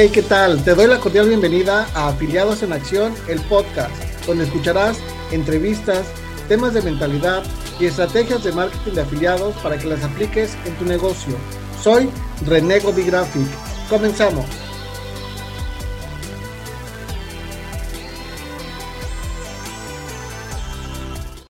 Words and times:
Hey, 0.00 0.10
¿qué 0.14 0.22
tal? 0.22 0.62
Te 0.62 0.76
doy 0.76 0.86
la 0.86 1.00
cordial 1.00 1.26
bienvenida 1.26 1.88
a 1.92 2.06
Afiliados 2.10 2.62
en 2.62 2.72
Acción, 2.72 3.12
el 3.26 3.40
podcast, 3.40 3.90
donde 4.28 4.44
escucharás 4.44 4.96
entrevistas, 5.32 6.06
temas 6.46 6.72
de 6.72 6.82
mentalidad 6.82 7.42
y 7.80 7.86
estrategias 7.86 8.44
de 8.44 8.52
marketing 8.52 8.92
de 8.92 9.00
afiliados 9.00 9.56
para 9.56 9.76
que 9.76 9.88
las 9.88 10.04
apliques 10.04 10.56
en 10.66 10.76
tu 10.76 10.84
negocio. 10.84 11.34
Soy 11.82 12.08
René 12.46 12.78
Graphic. 12.78 13.48
Comenzamos. 13.90 14.46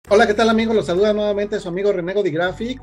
Hola, 0.09 0.27
¿qué 0.27 0.33
tal 0.33 0.49
amigos? 0.49 0.75
Los 0.75 0.87
saluda 0.87 1.13
nuevamente 1.13 1.61
su 1.61 1.69
amigo 1.69 1.93
René 1.93 2.15
Graphic 2.15 2.81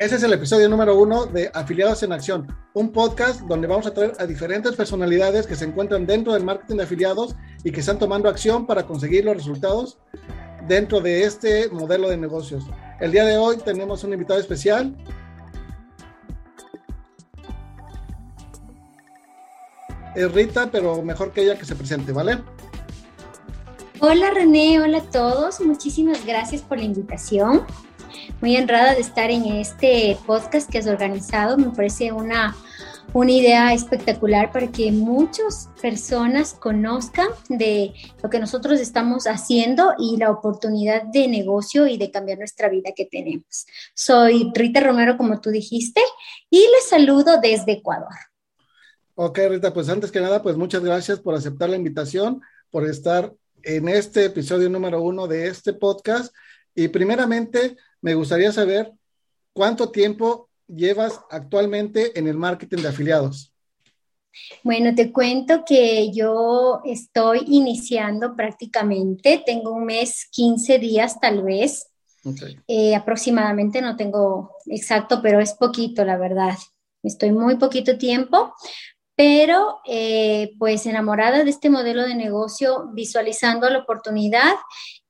Ese 0.00 0.16
es 0.16 0.22
el 0.22 0.32
episodio 0.32 0.66
número 0.70 0.98
uno 0.98 1.26
de 1.26 1.50
Afiliados 1.52 2.02
en 2.02 2.12
Acción, 2.12 2.46
un 2.72 2.90
podcast 2.90 3.42
donde 3.42 3.66
vamos 3.66 3.86
a 3.86 3.92
traer 3.92 4.14
a 4.18 4.24
diferentes 4.24 4.74
personalidades 4.74 5.46
que 5.46 5.54
se 5.54 5.66
encuentran 5.66 6.06
dentro 6.06 6.32
del 6.32 6.42
marketing 6.42 6.76
de 6.76 6.84
afiliados 6.84 7.36
y 7.64 7.70
que 7.70 7.80
están 7.80 7.98
tomando 7.98 8.26
acción 8.30 8.66
para 8.66 8.86
conseguir 8.86 9.26
los 9.26 9.36
resultados 9.36 9.98
dentro 10.66 11.02
de 11.02 11.24
este 11.24 11.68
modelo 11.68 12.08
de 12.08 12.16
negocios. 12.16 12.64
El 12.98 13.12
día 13.12 13.26
de 13.26 13.36
hoy 13.36 13.58
tenemos 13.58 14.02
un 14.02 14.14
invitado 14.14 14.40
especial. 14.40 14.96
Es 20.16 20.32
Rita, 20.32 20.70
pero 20.72 21.02
mejor 21.02 21.30
que 21.30 21.42
ella 21.42 21.58
que 21.58 21.66
se 21.66 21.76
presente, 21.76 22.10
¿vale? 22.12 22.38
Hola 24.00 24.30
René, 24.30 24.80
hola 24.80 24.96
a 24.96 25.10
todos, 25.10 25.60
muchísimas 25.60 26.24
gracias 26.24 26.62
por 26.62 26.78
la 26.78 26.84
invitación 26.84 27.66
muy 28.40 28.56
honrada 28.56 28.94
de 28.94 29.00
estar 29.00 29.30
en 29.30 29.44
este 29.44 30.16
podcast 30.26 30.70
que 30.70 30.78
has 30.78 30.86
organizado. 30.86 31.58
Me 31.58 31.70
parece 31.70 32.10
una, 32.12 32.56
una 33.12 33.30
idea 33.30 33.74
espectacular 33.74 34.50
para 34.50 34.68
que 34.68 34.90
muchas 34.92 35.68
personas 35.80 36.54
conozcan 36.54 37.28
de 37.48 37.92
lo 38.22 38.30
que 38.30 38.38
nosotros 38.38 38.80
estamos 38.80 39.26
haciendo 39.26 39.92
y 39.98 40.16
la 40.16 40.30
oportunidad 40.30 41.02
de 41.04 41.28
negocio 41.28 41.86
y 41.86 41.98
de 41.98 42.10
cambiar 42.10 42.38
nuestra 42.38 42.68
vida 42.68 42.92
que 42.96 43.04
tenemos. 43.04 43.66
Soy 43.94 44.50
Rita 44.54 44.80
Romero, 44.80 45.18
como 45.18 45.40
tú 45.40 45.50
dijiste, 45.50 46.00
y 46.48 46.60
les 46.60 46.88
saludo 46.88 47.40
desde 47.40 47.72
Ecuador. 47.72 48.14
Ok, 49.16 49.38
Rita, 49.50 49.74
pues 49.74 49.90
antes 49.90 50.10
que 50.10 50.20
nada, 50.20 50.42
pues 50.42 50.56
muchas 50.56 50.82
gracias 50.82 51.20
por 51.20 51.34
aceptar 51.34 51.68
la 51.68 51.76
invitación, 51.76 52.40
por 52.70 52.86
estar 52.86 53.34
en 53.62 53.88
este 53.90 54.24
episodio 54.24 54.70
número 54.70 55.02
uno 55.02 55.26
de 55.26 55.48
este 55.48 55.74
podcast. 55.74 56.34
Y 56.74 56.88
primeramente, 56.88 57.76
me 58.00 58.14
gustaría 58.14 58.52
saber 58.52 58.92
cuánto 59.52 59.90
tiempo 59.90 60.48
llevas 60.66 61.20
actualmente 61.30 62.18
en 62.18 62.28
el 62.28 62.36
marketing 62.36 62.82
de 62.82 62.88
afiliados. 62.88 63.52
Bueno, 64.62 64.94
te 64.94 65.10
cuento 65.10 65.64
que 65.66 66.12
yo 66.12 66.80
estoy 66.84 67.42
iniciando 67.46 68.36
prácticamente, 68.36 69.42
tengo 69.44 69.72
un 69.72 69.84
mes, 69.84 70.28
15 70.30 70.78
días 70.78 71.18
tal 71.18 71.42
vez, 71.42 71.90
eh, 72.68 72.94
aproximadamente, 72.94 73.80
no 73.80 73.96
tengo 73.96 74.56
exacto, 74.66 75.20
pero 75.22 75.40
es 75.40 75.54
poquito, 75.54 76.04
la 76.04 76.16
verdad. 76.16 76.56
Estoy 77.02 77.32
muy 77.32 77.56
poquito 77.56 77.96
tiempo, 77.96 78.52
pero 79.16 79.80
eh, 79.86 80.52
pues 80.58 80.86
enamorada 80.86 81.44
de 81.44 81.50
este 81.50 81.70
modelo 81.70 82.04
de 82.04 82.14
negocio, 82.14 82.90
visualizando 82.92 83.68
la 83.70 83.78
oportunidad 83.78 84.54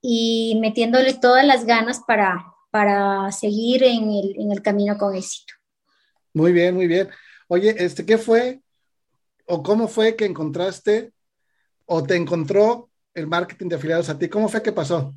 y 0.00 0.56
metiéndole 0.60 1.14
todas 1.14 1.44
las 1.44 1.66
ganas 1.66 2.00
para, 2.06 2.44
para 2.70 3.30
seguir 3.32 3.82
en 3.82 4.10
el, 4.10 4.34
en 4.38 4.52
el 4.52 4.62
camino 4.62 4.96
con 4.96 5.14
éxito. 5.14 5.54
Muy 6.32 6.52
bien, 6.52 6.74
muy 6.74 6.86
bien. 6.86 7.08
Oye, 7.48 7.74
este, 7.78 8.06
¿qué 8.06 8.16
fue 8.16 8.60
o 9.46 9.62
cómo 9.62 9.88
fue 9.88 10.14
que 10.14 10.24
encontraste 10.24 11.12
o 11.86 12.02
te 12.02 12.14
encontró 12.14 12.88
el 13.14 13.26
marketing 13.26 13.68
de 13.68 13.76
afiliados 13.76 14.08
a 14.08 14.18
ti? 14.18 14.28
¿Cómo 14.28 14.48
fue 14.48 14.62
que 14.62 14.72
pasó? 14.72 15.12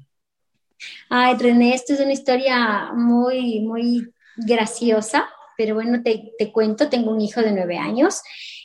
Ay, 1.10 1.36
René, 1.36 1.76
esto 1.76 1.94
es 1.94 2.00
una 2.00 2.14
historia 2.14 2.92
muy, 2.94 3.62
muy 3.62 4.12
graciosa, 4.36 5.30
pero 5.56 5.76
bueno, 5.76 6.02
te, 6.02 6.34
te 6.38 6.52
cuento, 6.52 6.90
tengo 6.90 7.12
un 7.12 7.22
hijo 7.22 7.42
de 7.42 7.52
nueve 7.52 7.78
años 7.78 8.22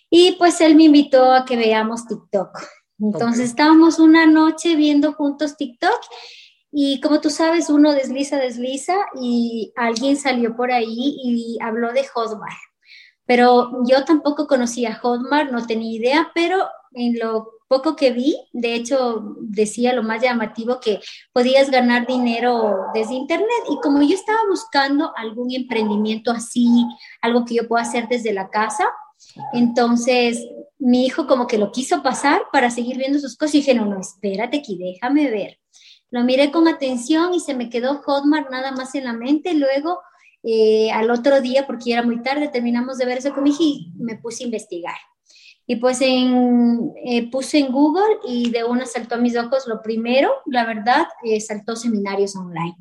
y 0.08 0.32
pues 0.38 0.60
él 0.62 0.74
me 0.74 0.84
invitó 0.84 1.30
a 1.32 1.44
que 1.44 1.56
veamos 1.56 2.06
TikTok. 2.06 2.58
Entonces 3.00 3.50
estábamos 3.50 3.98
una 3.98 4.26
noche 4.26 4.74
viendo 4.74 5.12
juntos 5.12 5.56
TikTok 5.56 6.00
y 6.70 7.00
como 7.00 7.20
tú 7.20 7.30
sabes, 7.30 7.70
uno 7.70 7.92
desliza, 7.92 8.36
desliza 8.36 8.94
y 9.20 9.72
alguien 9.76 10.16
salió 10.16 10.56
por 10.56 10.70
ahí 10.70 11.16
y 11.22 11.58
habló 11.62 11.92
de 11.92 12.06
Hotmart. 12.06 12.58
Pero 13.24 13.84
yo 13.86 14.04
tampoco 14.04 14.46
conocía 14.46 14.96
Hotmart, 14.96 15.50
no 15.50 15.66
tenía 15.66 15.96
idea, 15.96 16.30
pero 16.34 16.66
en 16.92 17.18
lo 17.18 17.58
poco 17.68 17.94
que 17.94 18.12
vi, 18.12 18.36
de 18.52 18.74
hecho 18.74 19.36
decía 19.40 19.92
lo 19.92 20.02
más 20.02 20.22
llamativo 20.22 20.80
que 20.80 21.00
podías 21.32 21.70
ganar 21.70 22.06
dinero 22.06 22.76
desde 22.94 23.14
internet 23.14 23.48
y 23.70 23.78
como 23.80 24.02
yo 24.02 24.14
estaba 24.14 24.38
buscando 24.48 25.12
algún 25.16 25.52
emprendimiento 25.52 26.30
así, 26.30 26.66
algo 27.20 27.44
que 27.44 27.56
yo 27.56 27.68
pueda 27.68 27.82
hacer 27.82 28.08
desde 28.08 28.32
la 28.32 28.48
casa, 28.48 28.84
entonces 29.52 30.46
mi 30.78 31.04
hijo 31.04 31.26
como 31.26 31.46
que 31.46 31.58
lo 31.58 31.70
quiso 31.72 32.02
pasar 32.02 32.42
para 32.52 32.70
seguir 32.70 32.96
viendo 32.96 33.18
sus 33.18 33.36
cosas 33.36 33.56
y 33.56 33.58
dije, 33.58 33.74
no, 33.74 33.84
no, 33.84 34.00
espérate 34.00 34.58
aquí, 34.58 34.78
déjame 34.78 35.30
ver. 35.30 35.58
Lo 36.10 36.24
miré 36.24 36.50
con 36.50 36.68
atención 36.68 37.34
y 37.34 37.40
se 37.40 37.54
me 37.54 37.68
quedó 37.68 38.02
Hotmart 38.02 38.50
nada 38.50 38.72
más 38.72 38.94
en 38.94 39.04
la 39.04 39.12
mente. 39.12 39.54
Luego, 39.54 40.00
eh, 40.42 40.90
al 40.90 41.10
otro 41.10 41.40
día, 41.40 41.66
porque 41.66 41.92
era 41.92 42.02
muy 42.02 42.22
tarde, 42.22 42.48
terminamos 42.48 42.98
de 42.98 43.06
ver 43.06 43.18
eso 43.18 43.34
con 43.34 43.44
mi 43.44 43.50
hija 43.50 43.62
y 43.62 43.92
me 43.96 44.16
puse 44.16 44.44
a 44.44 44.46
investigar. 44.46 44.96
Y 45.66 45.76
pues 45.76 46.00
en, 46.00 46.92
eh, 47.04 47.30
puse 47.30 47.58
en 47.58 47.72
Google 47.72 48.18
y 48.26 48.50
de 48.50 48.64
una 48.64 48.86
saltó 48.86 49.16
a 49.16 49.18
mis 49.18 49.36
ojos 49.36 49.66
lo 49.66 49.82
primero, 49.82 50.30
la 50.46 50.64
verdad, 50.64 51.06
eh, 51.22 51.40
saltó 51.40 51.76
seminarios 51.76 52.34
online. 52.36 52.76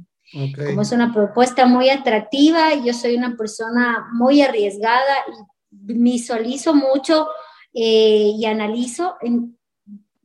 Como 0.55 0.81
es 0.81 0.91
una 0.91 1.13
propuesta 1.13 1.65
muy 1.65 1.89
atractiva, 1.89 2.75
yo 2.75 2.94
soy 2.94 3.15
una 3.15 3.35
persona 3.38 4.07
muy 4.13 4.41
arriesgada 4.41 5.15
y 5.69 5.94
visualizo 5.94 6.75
mucho 6.75 7.27
y 7.71 8.44
analizo 8.45 9.15
en, 9.21 9.56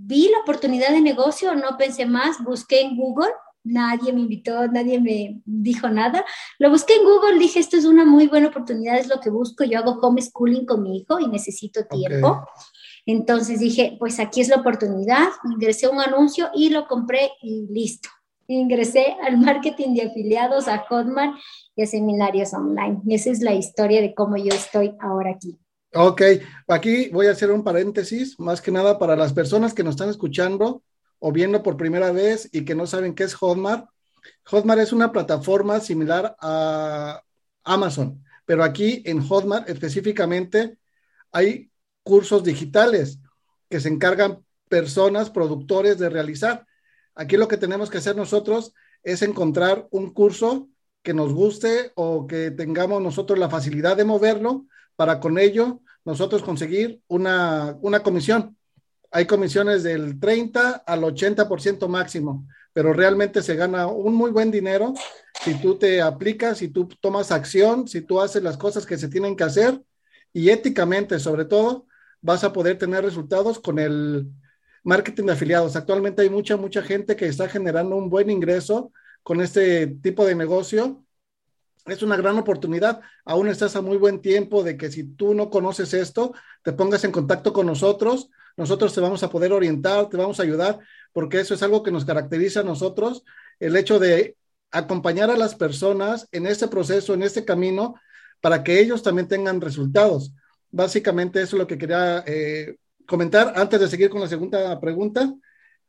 vi 0.05 0.29
la 0.31 0.39
oportunidad 0.41 0.91
de 0.91 1.01
negocio, 1.01 1.55
no 1.55 1.77
pensé 1.79 2.07
más, 2.07 2.43
busqué 2.43 2.81
en 2.81 2.97
Google, 2.97 3.31
nadie 3.65 4.13
me 4.13 4.21
invitó, 4.21 4.67
nadie 4.69 5.01
me 5.01 5.41
dijo 5.45 5.89
nada. 5.89 6.25
Lo 6.59 6.71
busqué 6.71 6.95
en 6.95 7.05
Google, 7.05 7.39
dije, 7.39 7.61
esto 7.61 7.77
es 7.77 7.85
una 7.85 8.05
muy 8.05 8.27
buena 8.27 8.49
oportunidad, 8.49 8.99
es 8.99 9.09
lo 9.09 9.21
que 9.21 9.31
busco. 9.31 9.65
Yo 9.65 9.79
hago 9.79 9.99
homeschooling 10.01 10.67
con 10.67 10.83
mi 10.83 10.99
hijo 10.99 11.21
y 11.21 11.29
necesito 11.29 11.85
tiempo. 11.87 12.45
Entonces 13.07 13.61
dije, 13.61 13.97
pues 13.99 14.19
aquí 14.21 14.41
es 14.41 14.49
la 14.49 14.57
oportunidad. 14.57 15.29
Ingresé 15.45 15.89
un 15.89 16.01
anuncio 16.01 16.51
y 16.55 16.71
lo 16.71 16.87
compré 16.87 17.31
y 17.41 17.67
listo. 17.69 18.09
Ingresé 18.49 19.17
al 19.23 19.39
marketing 19.39 19.95
de 19.95 20.03
afiliados, 20.03 20.69
a 20.69 20.79
Hotmart 20.89 21.35
y 21.77 21.83
a 21.83 21.87
seminarios 21.87 22.53
online. 22.53 23.01
esa 23.09 23.31
es 23.31 23.41
la 23.41 23.55
historia 23.55 24.01
de 24.01 24.15
cómo 24.15 24.37
yo 24.37 24.53
estoy 24.53 24.95
ahora 25.01 25.31
aquí. 25.31 25.59
Ok, 25.95 26.23
aquí 26.69 27.11
voy 27.11 27.27
a 27.27 27.33
hacer 27.33 27.51
un 27.51 27.63
paréntesis, 27.63 28.41
más 28.41 28.63
que 28.63 28.71
nada 28.71 28.99
para 28.99 29.15
las 29.15 29.35
personas 29.35 29.75
que 29.75 29.85
nos 29.85 29.93
están 29.93 30.09
escuchando 30.09 30.83
o 31.19 31.33
viendo 31.33 31.63
por 31.63 31.77
primera 31.77 32.11
vez 32.13 32.49
y 32.51 32.65
que 32.65 32.75
no 32.75 32.87
saben 32.87 33.15
qué 33.15 33.25
es 33.25 33.35
Hotmart. 33.35 33.91
Hotmart 34.47 34.81
es 34.81 34.95
una 34.95 35.13
plataforma 35.13 35.81
similar 35.81 36.35
a 36.41 37.21
Amazon, 37.65 38.25
pero 38.47 38.65
aquí 38.65 39.03
en 39.05 39.21
Hotmart 39.21 39.69
específicamente 39.69 40.79
hay 41.31 41.71
cursos 42.03 42.43
digitales 42.43 43.19
que 43.69 43.79
se 43.79 43.89
encargan 43.89 44.43
personas, 44.71 45.29
productores 45.29 45.99
de 45.99 46.09
realizar. 46.09 46.67
Aquí 47.15 47.37
lo 47.37 47.49
que 47.49 47.59
tenemos 47.59 47.91
que 47.91 47.99
hacer 47.99 48.17
nosotros 48.17 48.73
es 49.03 49.21
encontrar 49.21 49.89
un 49.91 50.15
curso 50.15 50.71
que 51.03 51.13
nos 51.13 51.35
guste 51.35 51.93
o 51.97 52.27
que 52.27 52.51
tengamos 52.51 53.03
nosotros 53.03 53.39
la 53.39 53.51
facilidad 53.51 53.95
de 53.99 54.07
moverlo 54.07 54.65
para 54.97 55.21
con 55.21 55.39
ello 55.39 55.81
nosotros 56.05 56.43
conseguir 56.43 57.01
una, 57.09 57.79
comisión. 58.03 58.57
Hay 59.11 59.27
comisiones 59.27 59.83
del 59.83 60.19
30 60.19 60.85
al 60.87 61.03
80% 61.03 61.87
máximo, 61.89 62.47
pero 62.73 62.93
realmente 62.93 63.43
se 63.43 63.57
gana 63.57 63.87
un 63.87 64.15
muy 64.15 64.31
buen 64.31 64.51
dinero 64.51 64.95
si 65.43 65.55
tú 65.61 65.77
te 65.77 66.01
aplicas, 66.01 66.59
si 66.59 66.69
tú 66.69 66.89
tomas 67.01 67.31
acción, 67.31 67.87
si 67.87 68.01
tú 68.01 68.21
haces 68.21 68.43
las 68.43 68.57
cosas 68.57 68.87
que 68.87 68.97
se 68.97 69.09
tienen 69.09 69.37
que 69.37 69.45
hacer 69.45 69.83
y 70.33 70.49
éticamente 70.49 71.19
sobre 71.19 71.45
todo, 71.45 71.87
vas 72.23 72.43
a 72.45 72.53
poder 72.53 72.79
tener 72.79 73.05
resultados 73.05 73.59
con 73.59 73.79
el 73.79 74.29
marketing 74.83 75.25
de 75.27 75.33
afiliados. 75.33 75.77
Actualmente 75.77 76.23
hay 76.23 76.31
mucha, 76.31 76.57
mucha 76.57 76.83
gente 76.83 77.17
que 77.17 77.27
está 77.27 77.49
generando 77.49 77.97
un 77.97 78.09
buen 78.09 78.31
ingreso 78.31 78.93
con 79.23 79.41
este 79.41 79.87
tipo 79.87 80.25
de 80.25 80.35
negocio 80.35 81.05
es 81.87 82.03
una 82.03 82.17
gran 82.17 82.39
oportunidad. 82.39 83.01
Aún 83.25 83.49
estás 83.49 83.77
a 83.77 83.83
muy 83.83 83.97
buen 83.97 84.21
tiempo 84.21 84.63
de 84.63 84.77
que 84.77 84.91
si 84.91 85.05
tú 85.05 85.35
no 85.35 85.51
conoces 85.51 85.95
esto, 85.95 86.35
te 86.63 86.73
pongas 86.73 87.05
en 87.05 87.13
contacto 87.13 87.53
con 87.53 87.67
nosotros. 87.67 88.31
Nosotros 88.57 88.95
te 88.95 89.01
vamos 89.01 89.23
a 89.23 89.31
poder 89.31 89.53
orientar, 89.53 90.09
te 90.09 90.17
vamos 90.17 90.39
a 90.39 90.43
ayudar, 90.43 90.79
porque 91.13 91.41
eso 91.41 91.55
es 91.55 91.63
algo 91.63 91.83
que 91.83 91.91
nos 91.91 92.05
caracteriza 92.05 92.61
a 92.61 92.65
nosotros, 92.65 93.25
el 93.59 93.77
hecho 93.77 93.99
de 93.99 94.37
acompañar 94.71 95.31
a 95.31 95.37
las 95.37 95.55
personas 95.55 96.29
en 96.33 96.47
este 96.47 96.69
proceso, 96.69 97.15
en 97.15 97.23
este 97.23 97.45
camino, 97.45 97.95
para 98.41 98.63
que 98.63 98.81
ellos 98.81 99.03
también 99.03 99.29
tengan 99.29 99.61
resultados. 99.61 100.33
Básicamente 100.71 101.41
eso 101.41 101.57
es 101.57 101.61
lo 101.61 101.67
que 101.67 101.79
quería 101.79 102.25
eh, 102.27 102.77
comentar 103.07 103.53
antes 103.57 103.81
de 103.81 103.89
seguir 103.89 104.11
con 104.11 104.21
la 104.21 104.29
segunda 104.29 104.79
pregunta. 104.81 105.33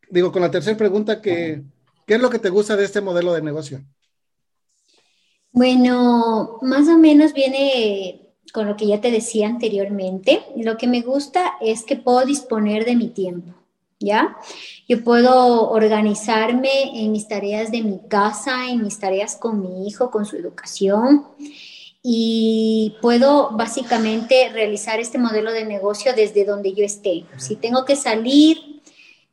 Digo, 0.10 0.32
con 0.32 0.42
la 0.42 0.52
tercera 0.52 0.78
pregunta, 0.78 1.22
que, 1.22 1.64
¿qué 2.06 2.16
es 2.16 2.22
lo 2.22 2.30
que 2.30 2.40
te 2.40 2.50
gusta 2.50 2.76
de 2.76 2.86
este 2.86 3.02
modelo 3.02 3.34
de 3.34 3.42
negocio? 3.42 3.84
Bueno, 5.54 6.60
más 6.62 6.90
o 6.90 6.98
menos 6.98 7.34
viene 7.34 8.34
con 8.54 8.68
lo 8.68 8.76
que 8.76 8.88
ya 8.88 9.00
te 9.00 9.12
decía 9.12 9.48
anteriormente. 9.48 10.42
Lo 10.58 10.78
que 10.78 10.88
me 10.88 11.02
gusta 11.02 11.54
es 11.62 11.84
que 11.84 11.96
puedo 11.96 12.26
disponer 12.26 12.86
de 12.86 12.96
mi 12.96 13.08
tiempo. 13.08 13.54
¿ya? 14.04 14.38
Yo 14.88 15.04
puedo 15.04 15.70
organizarme 15.70 17.02
en 17.02 17.12
mis 17.12 17.28
tareas 17.28 17.72
de 17.72 17.82
mi 17.82 18.00
casa, 18.08 18.70
en 18.70 18.84
mis 18.84 19.00
tareas 19.00 19.36
con 19.36 19.62
mi 19.62 19.88
hijo, 19.88 20.12
con 20.12 20.26
su 20.26 20.36
educación 20.36 21.26
y 22.02 22.96
puedo 23.02 23.52
básicamente 23.52 24.50
realizar 24.50 25.00
este 25.00 25.18
modelo 25.18 25.54
de 25.54 25.66
negocio 25.66 26.14
desde 26.14 26.44
donde 26.44 26.74
yo 26.74 26.84
esté. 26.84 27.24
Si 27.38 27.56
tengo 27.56 27.86
que 27.86 27.96
salir 27.96 28.73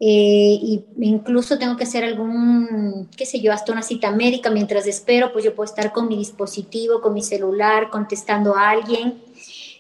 e 0.00 0.82
incluso 0.98 1.58
tengo 1.58 1.76
que 1.76 1.84
hacer 1.84 2.04
algún, 2.04 3.08
qué 3.16 3.26
sé 3.26 3.40
yo, 3.40 3.52
hasta 3.52 3.72
una 3.72 3.82
cita 3.82 4.10
médica 4.10 4.50
mientras 4.50 4.86
espero, 4.86 5.30
pues 5.30 5.44
yo 5.44 5.54
puedo 5.54 5.68
estar 5.68 5.92
con 5.92 6.08
mi 6.08 6.16
dispositivo, 6.16 7.02
con 7.02 7.12
mi 7.12 7.22
celular, 7.22 7.90
contestando 7.90 8.56
a 8.56 8.70
alguien 8.70 9.20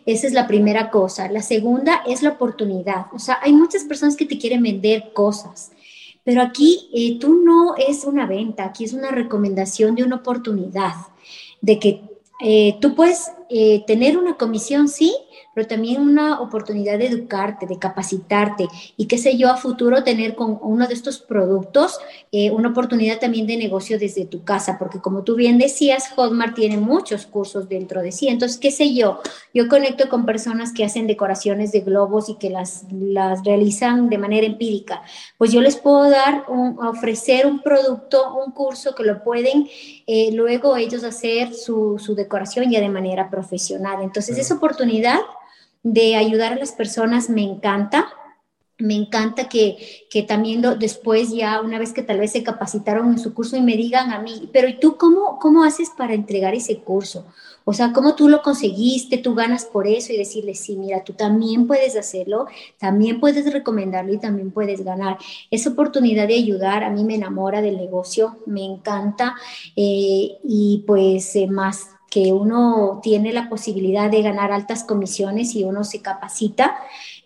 esa 0.06 0.26
es 0.26 0.32
la 0.32 0.46
primera 0.46 0.90
cosa. 0.90 1.28
La 1.30 1.42
segunda 1.42 2.02
es 2.06 2.22
la 2.22 2.30
oportunidad. 2.30 3.06
O 3.12 3.18
sea, 3.18 3.38
hay 3.42 3.52
muchas 3.52 3.84
personas 3.84 4.16
que 4.16 4.26
te 4.26 4.38
quieren 4.38 4.62
vender 4.62 5.12
cosas, 5.12 5.72
pero 6.24 6.42
aquí 6.42 6.90
eh, 6.92 7.18
tú 7.18 7.42
no 7.44 7.74
es 7.76 8.04
una 8.04 8.26
venta, 8.26 8.64
aquí 8.64 8.84
es 8.84 8.92
una 8.92 9.10
recomendación 9.10 9.94
de 9.94 10.02
una 10.02 10.16
oportunidad, 10.16 10.94
de 11.60 11.78
que 11.78 12.02
eh, 12.42 12.76
tú 12.80 12.94
puedes 12.94 13.30
eh, 13.50 13.84
tener 13.86 14.16
una 14.16 14.36
comisión, 14.36 14.88
sí, 14.88 15.14
pero 15.54 15.66
también 15.66 16.00
una 16.00 16.40
oportunidad 16.40 16.98
de 16.98 17.08
educarte, 17.08 17.66
de 17.66 17.78
capacitarte 17.78 18.68
y 18.96 19.06
qué 19.06 19.18
sé 19.18 19.36
yo, 19.36 19.50
a 19.50 19.56
futuro 19.56 20.04
tener 20.04 20.36
con 20.36 20.58
uno 20.62 20.86
de 20.86 20.94
estos 20.94 21.18
productos 21.18 21.98
eh, 22.30 22.50
una 22.50 22.68
oportunidad 22.68 23.18
también 23.18 23.46
de 23.46 23.56
negocio 23.56 23.98
desde 23.98 24.24
tu 24.24 24.44
casa, 24.44 24.78
porque 24.78 25.00
como 25.00 25.24
tú 25.24 25.34
bien 25.34 25.58
decías, 25.58 26.10
Hotmart 26.14 26.54
tiene 26.54 26.76
muchos 26.76 27.26
cursos 27.26 27.68
dentro 27.68 28.02
de 28.02 28.12
sí. 28.12 28.28
Entonces, 28.28 28.58
qué 28.58 28.70
sé 28.70 28.94
yo, 28.94 29.20
yo 29.52 29.68
conecto 29.68 30.08
con 30.08 30.24
personas 30.24 30.72
que 30.72 30.84
hacen 30.84 31.06
decoraciones 31.06 31.72
de 31.72 31.80
globos 31.80 32.28
y 32.28 32.36
que 32.36 32.50
las, 32.50 32.84
las 32.92 33.44
realizan 33.44 34.08
de 34.08 34.18
manera 34.18 34.46
empírica. 34.46 35.02
Pues 35.38 35.50
yo 35.50 35.60
les 35.60 35.76
puedo 35.76 36.08
dar, 36.08 36.44
un, 36.48 36.78
ofrecer 36.78 37.46
un 37.46 37.60
producto, 37.60 38.36
un 38.36 38.52
curso 38.52 38.94
que 38.94 39.02
lo 39.02 39.24
pueden 39.24 39.68
eh, 40.06 40.30
luego 40.32 40.76
ellos 40.76 41.02
hacer 41.04 41.54
su, 41.54 41.98
su 41.98 42.14
decoración 42.14 42.70
ya 42.70 42.80
de 42.80 42.88
manera 42.88 43.24
profesional. 43.24 43.39
Entonces, 44.02 44.38
esa 44.38 44.54
oportunidad 44.54 45.20
de 45.82 46.16
ayudar 46.16 46.52
a 46.52 46.56
las 46.56 46.72
personas 46.72 47.30
me 47.30 47.42
encanta. 47.42 48.08
Me 48.78 48.94
encanta 48.94 49.46
que, 49.48 50.06
que 50.08 50.22
también 50.22 50.62
después 50.78 51.30
ya, 51.30 51.60
una 51.60 51.78
vez 51.78 51.92
que 51.92 52.02
tal 52.02 52.18
vez 52.18 52.32
se 52.32 52.42
capacitaron 52.42 53.08
en 53.08 53.18
su 53.18 53.34
curso 53.34 53.56
y 53.56 53.60
me 53.60 53.76
digan 53.76 54.10
a 54.10 54.20
mí, 54.20 54.48
pero 54.54 54.68
¿y 54.68 54.80
tú 54.80 54.96
cómo, 54.96 55.38
cómo 55.38 55.64
haces 55.64 55.90
para 55.90 56.14
entregar 56.14 56.54
ese 56.54 56.78
curso? 56.78 57.26
O 57.64 57.72
sea, 57.72 57.92
¿cómo 57.92 58.16
tú 58.16 58.28
lo 58.28 58.42
conseguiste? 58.42 59.18
Tú 59.18 59.34
ganas 59.34 59.64
por 59.64 59.86
eso 59.86 60.12
y 60.12 60.16
decirle, 60.16 60.54
sí, 60.54 60.76
mira, 60.76 61.04
tú 61.04 61.12
también 61.12 61.66
puedes 61.66 61.96
hacerlo, 61.96 62.46
también 62.78 63.20
puedes 63.20 63.52
recomendarlo 63.52 64.12
y 64.12 64.18
también 64.18 64.50
puedes 64.50 64.82
ganar. 64.82 65.18
Esa 65.50 65.70
oportunidad 65.70 66.26
de 66.26 66.34
ayudar 66.34 66.82
a 66.82 66.90
mí 66.90 67.04
me 67.04 67.14
enamora 67.14 67.60
del 67.60 67.76
negocio, 67.76 68.38
me 68.46 68.64
encanta 68.64 69.36
eh, 69.76 70.38
y 70.42 70.84
pues 70.86 71.36
eh, 71.36 71.46
más 71.46 71.90
que 72.10 72.32
uno 72.32 72.98
tiene 73.02 73.32
la 73.32 73.48
posibilidad 73.48 74.10
de 74.10 74.20
ganar 74.20 74.50
altas 74.50 74.82
comisiones 74.82 75.54
y 75.54 75.62
uno 75.62 75.84
se 75.84 76.02
capacita, 76.02 76.76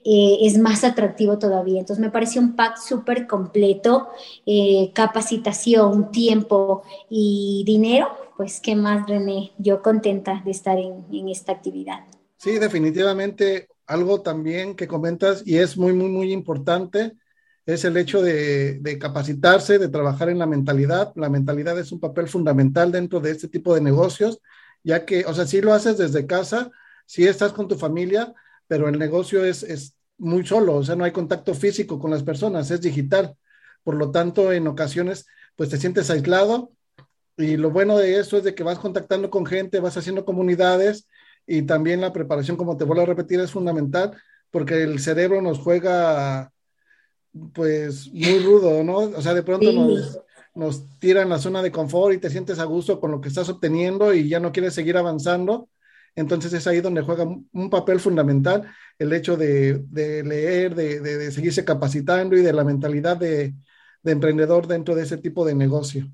eh, 0.04 0.38
es 0.42 0.58
más 0.58 0.84
atractivo 0.84 1.38
todavía. 1.38 1.80
Entonces 1.80 2.04
me 2.04 2.10
pareció 2.10 2.42
un 2.42 2.54
pack 2.54 2.76
súper 2.76 3.26
completo, 3.26 4.10
eh, 4.44 4.92
capacitación, 4.94 6.12
tiempo 6.12 6.82
y 7.08 7.64
dinero, 7.66 8.08
pues 8.36 8.60
qué 8.60 8.76
más, 8.76 9.08
René, 9.08 9.52
yo 9.58 9.80
contenta 9.80 10.42
de 10.44 10.50
estar 10.50 10.78
en, 10.78 11.28
esta 11.28 11.52
actividad. 11.52 12.00
Sí, 12.36 12.58
definitivamente 12.58 13.68
algo 13.86 14.20
también 14.20 14.74
que 14.74 14.86
comentas 14.86 15.42
y 15.46 15.56
es 15.56 15.78
muy, 15.78 15.94
muy, 15.94 16.10
muy 16.10 16.32
importante 16.32 17.12
es 17.66 17.86
el 17.86 17.96
hecho 17.96 18.20
de, 18.20 18.98
capacitarse, 19.00 19.78
de 19.78 19.88
trabajar 19.88 20.28
en 20.28 20.38
la 20.38 20.46
mentalidad. 20.46 21.12
La 21.16 21.30
mentalidad 21.30 21.78
es 21.78 21.92
un 21.92 22.00
papel 22.00 22.28
fundamental 22.28 22.92
dentro 22.92 23.20
de 23.20 23.30
este 23.30 23.48
tipo 23.48 23.74
de 23.74 23.80
negocios 23.80 24.40
ya 24.84 25.04
que, 25.04 25.24
o 25.24 25.34
sea, 25.34 25.46
sí 25.46 25.60
lo 25.60 25.72
haces 25.72 25.98
desde 25.98 26.26
casa, 26.26 26.70
sí 27.06 27.26
estás 27.26 27.52
con 27.52 27.66
tu 27.66 27.76
familia, 27.76 28.32
pero 28.68 28.88
el 28.88 28.98
negocio 28.98 29.44
es, 29.44 29.62
es 29.64 29.96
muy 30.18 30.46
solo, 30.46 30.76
o 30.76 30.84
sea, 30.84 30.94
no 30.94 31.04
hay 31.04 31.12
contacto 31.12 31.54
físico 31.54 31.98
con 31.98 32.10
las 32.10 32.22
personas, 32.22 32.70
es 32.70 32.80
digital. 32.80 33.36
Por 33.82 33.96
lo 33.96 34.10
tanto, 34.10 34.52
en 34.52 34.66
ocasiones, 34.66 35.26
pues 35.56 35.70
te 35.70 35.78
sientes 35.78 36.10
aislado 36.10 36.72
y 37.36 37.56
lo 37.56 37.70
bueno 37.70 37.98
de 37.98 38.18
eso 38.20 38.36
es 38.38 38.44
de 38.44 38.54
que 38.54 38.62
vas 38.62 38.78
contactando 38.78 39.30
con 39.30 39.44
gente, 39.44 39.80
vas 39.80 39.96
haciendo 39.96 40.24
comunidades 40.24 41.08
y 41.46 41.62
también 41.62 42.00
la 42.00 42.12
preparación, 42.12 42.56
como 42.56 42.76
te 42.76 42.84
vuelvo 42.84 43.02
a 43.02 43.06
repetir, 43.06 43.40
es 43.40 43.50
fundamental 43.50 44.16
porque 44.50 44.82
el 44.82 45.00
cerebro 45.00 45.42
nos 45.42 45.58
juega 45.58 46.52
pues 47.52 48.12
muy 48.12 48.38
rudo, 48.38 48.84
¿no? 48.84 48.98
O 48.98 49.20
sea, 49.20 49.34
de 49.34 49.42
pronto 49.42 49.72
nos, 49.72 50.20
nos 50.54 50.98
tira 50.98 51.22
en 51.22 51.28
la 51.28 51.38
zona 51.38 51.62
de 51.62 51.72
confort 51.72 52.14
y 52.14 52.18
te 52.18 52.30
sientes 52.30 52.58
a 52.58 52.64
gusto 52.64 53.00
con 53.00 53.10
lo 53.10 53.20
que 53.20 53.28
estás 53.28 53.48
obteniendo 53.48 54.14
y 54.14 54.28
ya 54.28 54.40
no 54.40 54.52
quieres 54.52 54.74
seguir 54.74 54.96
avanzando. 54.96 55.68
Entonces 56.14 56.52
es 56.52 56.66
ahí 56.66 56.80
donde 56.80 57.02
juega 57.02 57.24
un 57.24 57.70
papel 57.70 58.00
fundamental 58.00 58.70
el 58.98 59.12
hecho 59.12 59.36
de, 59.36 59.84
leer, 59.92 60.74
de, 60.74 61.32
seguirse 61.32 61.64
capacitando 61.64 62.36
y 62.36 62.42
de 62.42 62.52
la 62.52 62.64
mentalidad 62.64 63.16
de 63.16 63.54
emprendedor 64.04 64.66
dentro 64.68 64.94
de 64.94 65.02
ese 65.02 65.18
tipo 65.18 65.44
de 65.44 65.54
negocio. 65.54 66.08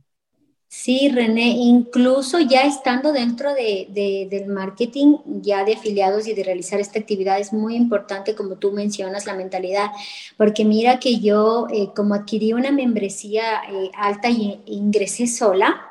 Sí, 0.72 1.08
René, 1.08 1.48
incluso 1.48 2.38
ya 2.38 2.60
estando 2.62 3.12
dentro 3.12 3.52
de, 3.54 4.28
del 4.30 4.46
marketing, 4.46 5.16
ya 5.42 5.64
de 5.64 5.74
afiliados 5.74 6.28
y 6.28 6.32
de 6.32 6.44
realizar 6.44 6.78
esta 6.78 7.00
actividad, 7.00 7.40
es 7.40 7.52
muy 7.52 7.74
importante, 7.74 8.36
como 8.36 8.54
tú 8.54 8.70
mencionas, 8.70 9.26
la 9.26 9.34
mentalidad, 9.34 9.88
porque 10.36 10.64
mira 10.64 11.00
que 11.00 11.18
yo, 11.18 11.66
eh, 11.72 11.88
como 11.96 12.14
adquirí 12.14 12.52
una 12.52 12.70
membresía 12.70 13.62
eh, 13.68 13.90
alta 13.96 14.30
y 14.30 14.60
ingresé 14.66 15.26
sola, 15.26 15.88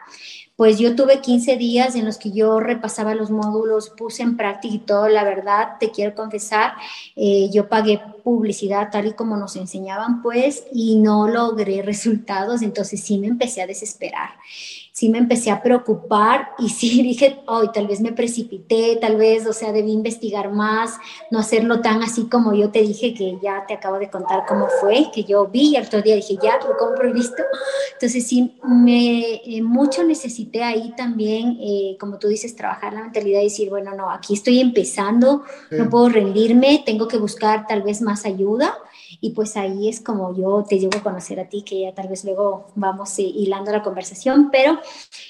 pues 0.60 0.78
yo 0.78 0.94
tuve 0.94 1.22
15 1.22 1.56
días 1.56 1.96
en 1.96 2.04
los 2.04 2.18
que 2.18 2.32
yo 2.32 2.60
repasaba 2.60 3.16
los 3.16 3.32
módulos, 3.32 3.92
puse 3.92 4.24
en 4.24 4.36
práctica 4.36 4.76
y 4.76 4.80
todo, 4.80 5.08
la 5.08 5.24
verdad, 5.24 5.78
te 5.80 5.90
quiero 5.90 6.14
confesar, 6.14 6.74
eh, 7.16 7.50
yo 7.50 7.70
pagué 7.70 8.02
publicidad 8.26 8.90
tal 8.92 9.08
y 9.08 9.14
como 9.14 9.38
nos 9.38 9.56
enseñaban, 9.56 10.22
pues, 10.22 10.66
y 10.74 10.98
no 10.98 11.30
logré 11.30 11.82
resultados, 11.86 12.62
entonces 12.62 13.02
sí 13.02 13.18
me 13.20 13.28
empecé 13.28 13.62
a 13.62 13.68
desesperar 13.68 14.32
sí 15.00 15.08
me 15.08 15.18
empecé 15.18 15.50
a 15.50 15.64
preocupar 15.64 16.50
y 16.60 16.68
sí 16.68 17.02
dije, 17.04 17.40
hoy 17.48 17.70
tal 17.74 17.88
vez 17.88 18.02
me 18.02 18.12
precipité, 18.12 18.98
tal 19.00 19.16
vez, 19.16 19.48
o 19.48 19.54
sea, 19.54 19.72
debí 19.72 19.94
investigar 19.94 20.52
más, 20.52 20.98
no 21.32 21.40
hacerlo 21.40 21.80
tan 21.80 22.04
así 22.04 22.26
como 22.26 22.54
yo 22.54 22.70
te 22.70 22.82
dije, 22.82 23.14
que 23.14 23.38
ya 23.42 23.64
te 23.66 23.76
acabo 23.76 23.98
de 23.98 24.10
contar 24.10 24.44
cómo 24.46 24.68
fue, 24.82 25.06
que 25.14 25.24
yo 25.24 25.48
vi 25.48 25.70
y 25.70 25.76
el 25.78 25.86
otro 25.86 26.02
día 26.02 26.16
dije, 26.16 26.38
ya, 26.44 26.58
lo 26.58 26.76
compro 26.76 27.08
y 27.08 27.14
listo. 27.14 27.42
Entonces 27.94 28.28
sí, 28.28 28.58
me, 28.66 29.36
eh, 29.36 29.62
mucho 29.62 30.04
necesité 30.04 30.64
ahí 30.64 30.94
también, 30.98 31.58
eh, 31.62 31.96
como 31.98 32.20
tú 32.20 32.28
dices, 32.28 32.54
trabajar 32.58 32.92
la 32.92 33.04
mentalidad 33.04 33.40
y 33.40 33.46
decir, 33.46 33.70
bueno, 33.70 33.96
no, 33.96 34.12
aquí 34.12 34.34
estoy 34.34 34.60
empezando, 34.60 35.44
no 35.72 35.90
puedo 35.90 36.10
rendirme, 36.10 36.84
tengo 36.86 37.08
que 37.08 37.18
buscar 37.18 37.68
tal 37.68 37.84
vez 37.84 38.02
más 38.02 38.26
ayuda 38.26 38.78
y 39.22 39.32
pues 39.32 39.58
ahí 39.58 39.90
es 39.90 40.00
como 40.00 40.36
yo 40.36 40.64
te 40.68 40.80
llevo 40.80 40.98
a 40.98 41.04
conocer 41.04 41.40
a 41.40 41.50
ti, 41.50 41.64
que 41.64 41.82
ya 41.82 41.94
tal 41.94 42.08
vez 42.08 42.24
luego 42.24 42.72
vamos 42.76 43.18
eh, 43.20 43.24
hilando 43.24 43.72
la 43.72 43.84
conversación, 43.84 44.50
pero 44.52 44.80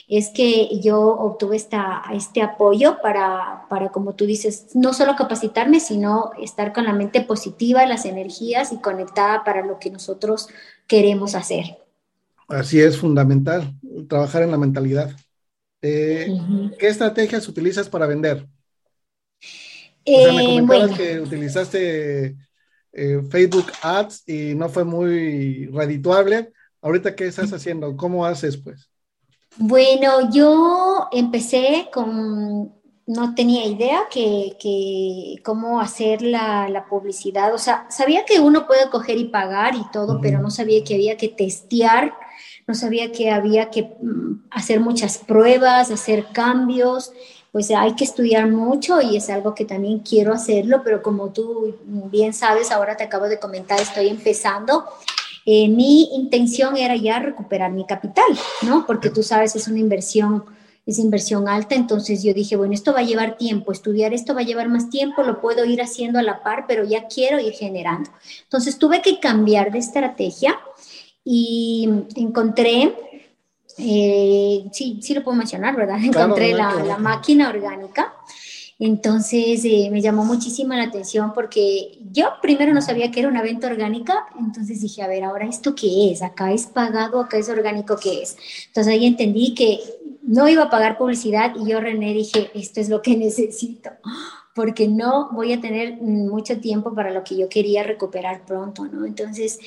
es 0.07 0.29
que 0.29 0.79
yo 0.79 0.99
obtuve 0.99 1.55
esta, 1.55 2.03
este 2.13 2.41
apoyo 2.41 3.01
para, 3.01 3.65
para, 3.69 3.89
como 3.89 4.13
tú 4.15 4.25
dices, 4.25 4.67
no 4.75 4.93
solo 4.93 5.15
capacitarme, 5.15 5.79
sino 5.79 6.31
estar 6.41 6.71
con 6.73 6.85
la 6.85 6.93
mente 6.93 7.21
positiva, 7.21 7.85
las 7.85 8.05
energías 8.05 8.71
y 8.71 8.77
conectada 8.77 9.43
para 9.43 9.65
lo 9.65 9.79
que 9.79 9.89
nosotros 9.89 10.49
queremos 10.87 11.35
hacer. 11.35 11.79
Así 12.47 12.79
es, 12.79 12.97
fundamental, 12.97 13.73
trabajar 14.07 14.43
en 14.43 14.51
la 14.51 14.57
mentalidad. 14.57 15.11
Eh, 15.81 16.27
¿Qué 16.77 16.87
estrategias 16.87 17.47
utilizas 17.47 17.87
para 17.89 18.07
vender? 18.07 18.47
O 20.03 20.21
sea, 20.23 20.33
me 20.33 20.43
eh, 20.43 20.61
comentabas 20.61 20.97
que 20.97 21.19
utilizaste 21.19 22.35
eh, 22.93 23.21
Facebook 23.29 23.67
Ads 23.81 24.23
y 24.27 24.55
no 24.55 24.69
fue 24.69 24.83
muy 24.83 25.67
redituable. 25.67 26.51
Ahorita, 26.81 27.15
¿qué 27.15 27.27
estás 27.27 27.51
haciendo? 27.51 27.95
¿Cómo 27.95 28.25
haces, 28.25 28.57
pues? 28.57 28.89
Bueno, 29.57 30.31
yo 30.31 31.07
empecé 31.11 31.89
con, 31.93 32.73
no 33.07 33.35
tenía 33.35 33.65
idea 33.65 34.03
que, 34.09 34.55
que 34.59 35.41
cómo 35.43 35.81
hacer 35.81 36.21
la, 36.21 36.69
la, 36.69 36.87
publicidad. 36.87 37.53
O 37.53 37.57
sea, 37.57 37.85
sabía 37.89 38.23
que 38.25 38.39
uno 38.39 38.65
puede 38.65 38.89
coger 38.89 39.17
y 39.17 39.25
pagar 39.25 39.75
y 39.75 39.83
todo, 39.91 40.19
pero 40.21 40.39
no 40.39 40.49
sabía 40.49 40.83
que 40.83 40.95
había 40.95 41.17
que 41.17 41.27
testear 41.27 42.13
no 42.69 42.75
sabía 42.75 43.11
que 43.11 43.31
había 43.31 43.71
que 43.71 43.81
mm, 43.99 44.43
hacer 44.51 44.79
muchas 44.79 45.17
pruebas, 45.17 45.89
hacer 45.89 46.27
cambios, 46.31 47.11
pues 47.51 47.71
hay 47.71 47.95
que 47.95 48.03
estudiar 48.03 48.47
mucho 48.47 49.01
y 49.01 49.17
es 49.17 49.29
algo 49.29 49.55
que 49.55 49.65
también 49.65 49.99
quiero 49.99 50.33
hacerlo, 50.33 50.81
pero 50.83 51.01
como 51.01 51.29
tú 51.29 51.75
bien 51.85 52.33
sabes, 52.33 52.71
ahora 52.71 52.95
te 52.95 53.03
acabo 53.03 53.27
de 53.27 53.39
comentar, 53.39 53.79
estoy 53.79 54.07
empezando. 54.07 54.85
Eh, 55.45 55.67
mi 55.67 56.13
intención 56.13 56.77
era 56.77 56.95
ya 56.95 57.19
recuperar 57.19 57.71
mi 57.71 57.85
capital, 57.85 58.37
¿no? 58.61 58.85
Porque 58.85 59.09
tú 59.09 59.23
sabes, 59.23 59.55
es 59.55 59.67
una 59.67 59.79
inversión 59.79 60.43
es 60.89 60.99
inversión 60.99 61.47
alta, 61.47 61.75
entonces 61.75 62.23
yo 62.23 62.33
dije, 62.33 62.55
bueno, 62.55 62.73
esto 62.73 62.93
va 62.93 62.99
a 62.99 63.03
llevar 63.03 63.37
tiempo, 63.37 63.71
estudiar 63.71 64.13
esto 64.13 64.33
va 64.33 64.41
a 64.41 64.45
llevar 64.45 64.69
más 64.69 64.89
tiempo, 64.89 65.21
lo 65.23 65.39
puedo 65.39 65.63
ir 65.65 65.81
haciendo 65.81 66.19
a 66.19 66.23
la 66.23 66.41
par, 66.41 66.65
pero 66.67 66.83
ya 66.83 67.07
quiero 67.07 67.39
ir 67.39 67.53
generando. 67.53 68.09
Entonces 68.43 68.77
tuve 68.79 69.01
que 69.01 69.19
cambiar 69.19 69.71
de 69.71 69.79
estrategia 69.79 70.59
y 71.23 71.87
encontré, 72.15 72.95
eh, 73.79 74.65
sí, 74.71 74.99
sí 75.01 75.13
lo 75.13 75.23
puedo 75.23 75.37
mencionar, 75.37 75.75
¿verdad? 75.75 75.97
Encontré 76.03 76.53
la, 76.53 76.97
máquina 76.99 77.49
orgánica. 77.49 78.13
Entonces 78.77 79.61
eh, 79.65 79.89
me 79.91 80.01
llamó 80.01 80.23
muchísimo 80.23 80.73
la 80.73 80.83
atención 80.83 81.33
porque 81.33 81.99
yo 82.11 82.29
primero 82.41 82.73
no 82.73 82.81
sabía 82.81 83.11
que 83.11 83.19
era 83.19 83.27
una 83.27 83.41
venta 83.41 83.67
orgánica, 83.67 84.25
entonces 84.39 84.79
dije, 84.79 85.01
a 85.01 85.07
ver, 85.07 85.25
ahora 85.25 85.45
esto 85.47 85.75
qué 85.75 86.11
es, 86.11 86.21
acá 86.21 86.53
es 86.53 86.67
pagado, 86.67 87.19
acá 87.19 87.37
es 87.37 87.49
orgánico, 87.49 87.97
¿qué 88.01 88.21
es? 88.21 88.37
Entonces 88.67 88.93
ahí 88.93 89.05
entendí 89.05 89.53
que 89.53 89.79
no 90.21 90.47
iba 90.47 90.63
a 90.63 90.69
pagar 90.69 90.97
publicidad 90.97 91.53
y 91.59 91.69
yo, 91.69 91.81
René, 91.81 92.13
dije, 92.13 92.51
esto 92.53 92.79
es 92.79 92.87
lo 92.87 93.01
que 93.01 93.17
necesito, 93.17 93.89
porque 94.55 94.87
no 94.87 95.29
voy 95.31 95.53
a 95.53 95.61
tener 95.61 96.01
mucho 96.01 96.59
tiempo 96.59 96.93
para 96.93 97.11
lo 97.11 97.23
que 97.23 97.37
yo 97.37 97.47
quería 97.47 97.83
recuperar 97.83 98.45
pronto, 98.45 98.85
¿no? 98.85 99.05
Entonces, 99.05 99.59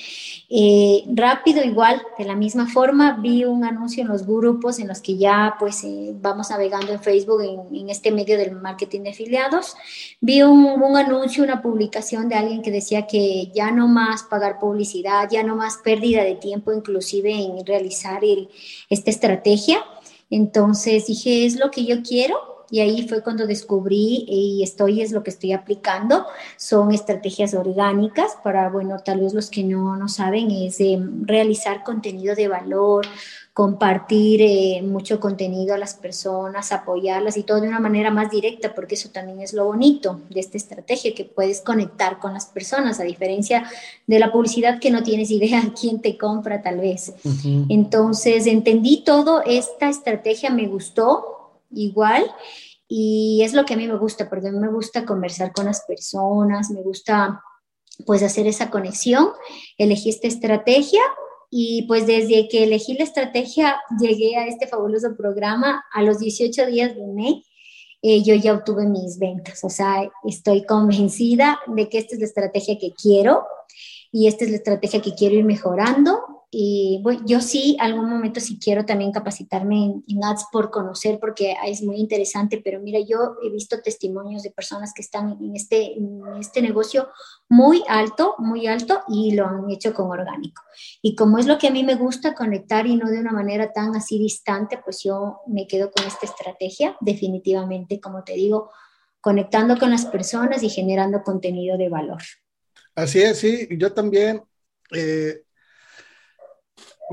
eh, 0.51 1.05
rápido, 1.15 1.63
igual, 1.65 2.03
de 2.19 2.25
la 2.25 2.35
misma 2.37 2.67
forma, 2.69 3.19
vi 3.21 3.45
un 3.45 3.65
anuncio 3.65 4.03
en 4.03 4.09
los 4.09 4.27
grupos 4.27 4.79
en 4.79 4.89
los 4.89 5.01
que 5.01 5.17
ya, 5.17 5.55
pues, 5.59 5.85
eh, 5.85 6.15
vamos 6.21 6.51
navegando 6.51 6.93
en 6.93 7.01
Facebook 7.01 7.43
en, 7.43 7.89
este 7.89 8.11
medio 8.11 8.37
del 8.37 8.53
marketing 8.53 9.03
de 9.03 9.11
afiliados. 9.11 9.75
Vi 10.21 10.43
un, 10.43 10.65
un, 10.65 10.97
anuncio, 10.97 11.45
una 11.45 11.63
publicación 11.63 12.29
de 12.29 12.35
alguien 12.35 12.63
que 12.63 12.71
decía 12.71 13.07
que 13.07 13.51
ya 13.55 13.71
no 13.71 13.89
más 13.89 14.25
pagar 14.25 14.59
publicidad, 14.59 15.29
ya 15.31 15.43
no 15.43 15.57
más 15.57 15.79
pérdida 15.79 16.25
de 16.25 16.35
tiempo, 16.35 16.73
inclusive 16.73 17.33
en 17.33 17.65
realizar 17.67 18.25
el, 18.25 18.49
esta 18.89 19.11
estrategia 19.11 19.79
entonces 20.33 21.09
dije, 21.09 21.45
es 21.45 21.61
lo 21.61 21.71
que 21.71 21.85
yo 21.85 22.03
quiero, 22.03 22.62
y 22.73 22.81
ahí 22.81 23.07
fue 23.07 23.23
cuando 23.23 23.47
descubrí 23.47 24.25
y 24.27 24.63
estoy, 24.63 25.03
es 25.03 25.13
lo 25.13 25.23
que 25.23 25.29
estoy 25.29 25.53
aplicando, 25.53 26.25
son 26.57 26.91
estrategias 26.91 27.53
orgánicas 27.53 28.39
para, 28.43 28.71
bueno, 28.71 28.97
tal 29.05 29.21
vez 29.21 29.35
los 29.35 29.51
que 29.51 29.63
no, 29.63 29.95
no 29.99 30.09
saben, 30.09 30.51
es 30.51 30.79
realizar 31.21 31.85
contenido 31.85 32.35
de 32.35 32.49
valor, 32.49 33.07
compartir 33.53 34.41
eh, 34.41 34.81
mucho 34.83 35.21
contenido 35.21 35.75
a 35.75 35.79
las 35.79 35.93
personas, 35.93 36.73
apoyarlas 36.73 37.37
y 37.37 37.43
todo 37.43 37.61
de 37.61 37.69
una 37.69 37.79
manera 37.79 38.11
más 38.11 38.31
directa, 38.31 38.75
porque 38.75 38.95
eso 38.95 39.11
también 39.11 39.43
es 39.43 39.53
lo 39.53 39.67
bonito 39.67 40.23
de 40.31 40.41
esta 40.41 40.57
estrategia, 40.57 41.15
que 41.15 41.27
puedes 41.27 41.61
conectar 41.61 42.21
con 42.21 42.33
las 42.33 42.47
personas, 42.47 43.01
a 43.01 43.05
diferencia 43.05 43.65
de 44.07 44.19
la 44.19 44.33
publicidad 44.33 44.81
que 44.81 44.91
no 44.91 45.03
tienes 45.03 45.31
idea 45.31 45.63
quién 45.79 46.01
te 46.01 46.17
compra 46.17 46.63
tal 46.63 46.81
vez. 46.81 47.13
Entonces, 47.69 48.47
entendí 48.47 49.05
todo, 49.05 49.43
esta 49.45 49.91
estrategia 49.91 50.49
me 50.49 50.67
gustó 50.69 51.42
igual. 51.75 52.31
Y 52.89 53.41
es 53.43 53.55
lo 53.55 53.65
que 53.65 53.75
a 53.75 53.77
mí 53.77 53.89
me 53.89 53.97
gusta, 53.97 54.29
porque 54.29 54.49
a 54.49 54.53
mí 54.53 54.59
me 54.59 54.73
gusta 54.73 55.05
conversar 55.05 55.53
con 55.53 55.67
las 55.67 55.83
personas, 55.87 56.71
me 56.71 56.83
gusta 56.83 57.43
pues 58.07 58.23
hacer 58.23 58.47
esa 58.47 58.71
conexión. 58.71 59.29
Elegí 59.79 60.11
esta 60.11 60.29
estrategia 60.29 61.01
y 61.51 61.87
pues 61.87 62.07
desde 62.07 62.49
que 62.49 62.65
elegí 62.65 62.95
la 62.95 63.05
estrategia, 63.05 63.81
llegué 64.01 64.37
a 64.37 64.47
este 64.47 64.67
fabuloso 64.67 65.17
programa. 65.17 65.85
A 65.93 66.03
los 66.03 66.19
18 66.19 66.67
días 66.67 66.97
de 66.97 67.07
mes, 67.07 67.45
eh, 68.03 68.23
yo 68.23 68.35
ya 68.35 68.55
obtuve 68.55 68.87
mis 68.87 69.19
ventas. 69.19 69.63
O 69.65 69.71
sea, 69.71 70.11
estoy 70.27 70.65
convencida 70.65 71.61
de 71.67 71.89
que 71.89 71.99
esta 71.99 72.15
es 72.15 72.21
la 72.21 72.27
estrategia 72.27 72.79
que 72.79 72.93
quiero 72.93 73.45
y 74.11 74.27
esta 74.27 74.45
es 74.45 74.51
la 74.51 74.57
estrategia 74.57 75.01
que 75.01 75.15
quiero 75.15 75.37
ir 75.37 75.45
mejorando 75.45 76.32
y 76.55 77.01
bueno, 77.03 77.23
yo 77.25 77.41
sí, 77.41 77.79
algún 77.81 78.11
momento 78.11 78.39
sí 78.39 78.59
quiero 78.63 78.85
también 78.85 79.11
capacitarme 79.11 80.03
en, 80.07 80.23
ads 80.23 80.45
por 80.53 80.71
conocer, 80.71 81.19
porque 81.19 81.57
es 81.65 81.83
muy 81.83 81.97
interesante, 81.97 82.61
pero 82.63 82.79
mira, 82.79 83.01
yo 83.01 83.37
he 83.43 83.49
visto 83.49 83.81
testimonios 83.81 84.43
de 84.43 84.51
personas 84.51 84.93
que 84.95 85.01
están 85.01 85.39
en 85.41 85.57
este, 85.57 85.97
en 85.97 86.21
este 86.39 86.61
negocio 86.61 87.09
muy 87.49 87.83
alto, 87.89 88.35
muy 88.37 88.67
alto, 88.67 89.01
y 89.09 89.35
lo 89.35 89.47
han 89.47 89.71
hecho 89.71 89.95
con 89.95 90.11
orgánico. 90.11 90.63
Y 91.01 91.17
como 91.17 91.39
es 91.39 91.47
lo 91.47 91.57
que 91.57 91.69
a 91.69 91.71
mí 91.71 91.85
me 91.85 91.95
gusta 91.95 92.35
conectar 92.35 92.87
y 92.87 92.97
no 92.97 93.09
de 93.09 93.21
una 93.21 93.33
manera 93.33 93.73
tan 93.73 93.97
así 93.97 94.19
distante, 94.19 94.79
pues 94.85 95.03
yo 95.03 95.41
me 95.47 95.67
quedo 95.67 95.91
con 95.91 96.07
esta 96.07 96.27
estrategia, 96.27 96.99
definitivamente, 97.01 97.99
como 97.99 98.25
te 98.25 98.35
digo, 98.35 98.71
conectando 99.23 99.79
con 99.79 99.91
las 99.91 100.05
personas 100.05 100.63
y 100.63 100.69
generando 100.69 101.23
contenido 101.23 101.79
de 101.79 101.89
valor. 101.89 102.21
Así 102.95 103.23
es, 103.23 103.39
sí, 103.39 103.69
yo 103.71 103.95
también. 103.95 104.43
Eh, 104.95 105.45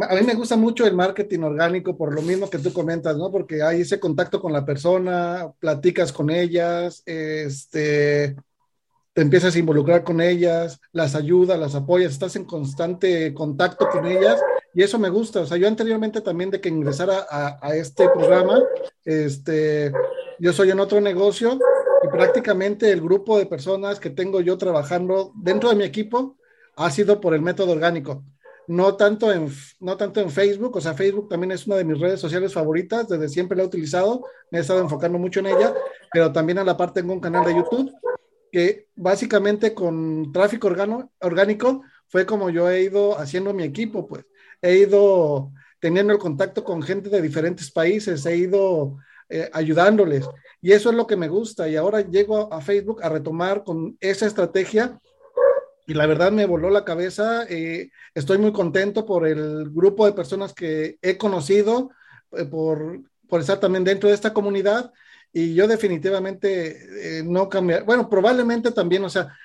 a 0.07 0.15
mí 0.15 0.21
me 0.21 0.35
gusta 0.35 0.55
mucho 0.55 0.85
el 0.85 0.95
marketing 0.95 1.39
orgánico 1.39 1.97
por 1.97 2.13
lo 2.13 2.21
mismo 2.21 2.49
que 2.49 2.59
tú 2.59 2.71
comentas, 2.71 3.17
¿no? 3.17 3.31
Porque 3.31 3.63
hay 3.63 3.81
ese 3.81 3.99
contacto 3.99 4.41
con 4.41 4.53
la 4.53 4.65
persona, 4.65 5.51
platicas 5.59 6.13
con 6.13 6.29
ellas, 6.29 7.01
este, 7.05 8.35
te 9.13 9.21
empiezas 9.21 9.55
a 9.55 9.59
involucrar 9.59 10.03
con 10.03 10.21
ellas, 10.21 10.79
las 10.91 11.15
ayudas, 11.15 11.59
las 11.59 11.75
apoyas, 11.75 12.11
estás 12.11 12.35
en 12.35 12.45
constante 12.45 13.33
contacto 13.33 13.89
con 13.89 14.05
ellas 14.05 14.39
y 14.73 14.83
eso 14.83 14.99
me 14.99 15.09
gusta. 15.09 15.41
O 15.41 15.45
sea, 15.45 15.57
yo 15.57 15.67
anteriormente 15.67 16.21
también 16.21 16.51
de 16.51 16.61
que 16.61 16.69
ingresara 16.69 17.25
a, 17.29 17.75
este 17.75 18.07
programa, 18.09 18.61
este, 19.03 19.91
yo 20.39 20.53
soy 20.53 20.71
en 20.71 20.79
otro 20.79 21.01
negocio 21.01 21.59
y 22.03 22.07
prácticamente 22.09 22.91
el 22.91 23.01
grupo 23.01 23.37
de 23.37 23.45
personas 23.45 23.99
que 23.99 24.09
tengo 24.09 24.41
yo 24.41 24.57
trabajando 24.57 25.31
dentro 25.35 25.69
de 25.69 25.75
mi 25.75 25.83
equipo 25.83 26.37
ha 26.75 26.91
sido 26.91 27.19
por 27.19 27.33
el 27.33 27.41
método 27.41 27.73
orgánico 27.73 28.23
no 28.69 28.95
tanto, 28.95 29.31
en, 29.33 29.49
no 29.79 29.97
tanto 29.97 30.21
en 30.21 30.29
Facebook, 30.29 30.75
o 30.75 30.81
sea, 30.81 30.93
Facebook 30.93 31.27
también 31.27 31.51
es 31.51 31.65
una 31.65 31.75
de 31.75 31.83
mis 31.83 31.99
redes 31.99 32.19
sociales 32.19 32.53
favoritas, 32.53 33.09
desde 33.09 33.27
siempre 33.27 33.57
la 33.57 33.63
he 33.63 33.65
utilizado, 33.65 34.23
me 34.51 34.59
he 34.59 34.61
estado 34.61 34.79
enfocando 34.79 35.17
mucho 35.17 35.39
en 35.39 35.47
ella, 35.47 35.73
pero 36.13 36.31
también 36.31 36.59
a 36.59 36.63
la 36.63 36.77
parte 36.77 37.01
tengo 37.01 37.13
un 37.13 37.19
canal 37.19 37.43
de 37.43 37.55
YouTube 37.55 37.91
que 38.51 38.87
básicamente 38.95 39.73
con 39.73 40.31
tráfico 40.31 40.69
orgánico 41.19 41.81
fue 42.09 42.27
como 42.27 42.51
yo 42.51 42.69
he 42.69 42.83
ido 42.83 43.17
haciendo 43.17 43.55
mi 43.55 43.63
equipo, 43.63 44.07
pues. 44.07 44.23
He 44.61 44.77
ido 44.77 45.51
teniendo 45.79 46.13
el 46.13 46.19
contacto 46.19 46.63
con 46.63 46.83
gente 46.83 47.09
de 47.09 47.23
diferentes 47.23 47.71
países, 47.71 48.23
he 48.27 48.37
ido 48.37 48.97
eh, 49.29 49.49
ayudándoles. 49.51 50.29
Y 50.61 50.73
eso 50.73 50.91
es 50.91 50.95
lo 50.95 51.07
que 51.07 51.15
me 51.15 51.27
gusta. 51.27 51.67
Y 51.67 51.75
ahora 51.75 52.01
llego 52.01 52.53
a 52.53 52.61
Facebook 52.61 53.01
a 53.01 53.09
retomar 53.09 53.63
con 53.63 53.97
esa 53.99 54.27
estrategia 54.27 54.99
y 55.89 55.95
la 55.95 56.05
verdad 56.05 56.31
me 56.31 56.45
voló 56.45 56.69
la 56.69 56.85
cabeza. 56.85 57.45
Eh, 57.49 57.89
estoy 58.13 58.37
muy 58.37 58.53
contento 58.53 59.07
por 59.07 59.25
el 59.27 59.71
grupo 59.71 60.05
de 60.05 60.13
personas 60.13 60.53
que 60.53 60.99
he 61.01 61.17
conocido, 61.17 61.89
eh, 62.31 62.45
por, 62.45 63.01
por, 63.27 63.41
estar 63.41 63.59
también 63.59 63.83
dentro 63.83 64.07
de 64.07 64.13
esta 64.13 64.31
comunidad. 64.31 64.93
Y 65.33 65.55
yo 65.55 65.67
definitivamente 65.67 67.17
eh, 67.19 67.23
no 67.23 67.49
cambiar. 67.49 67.85
Bueno, 67.85 68.07
probablemente 68.07 68.71
también, 68.71 69.03
o 69.03 69.09
sea, 69.09 69.35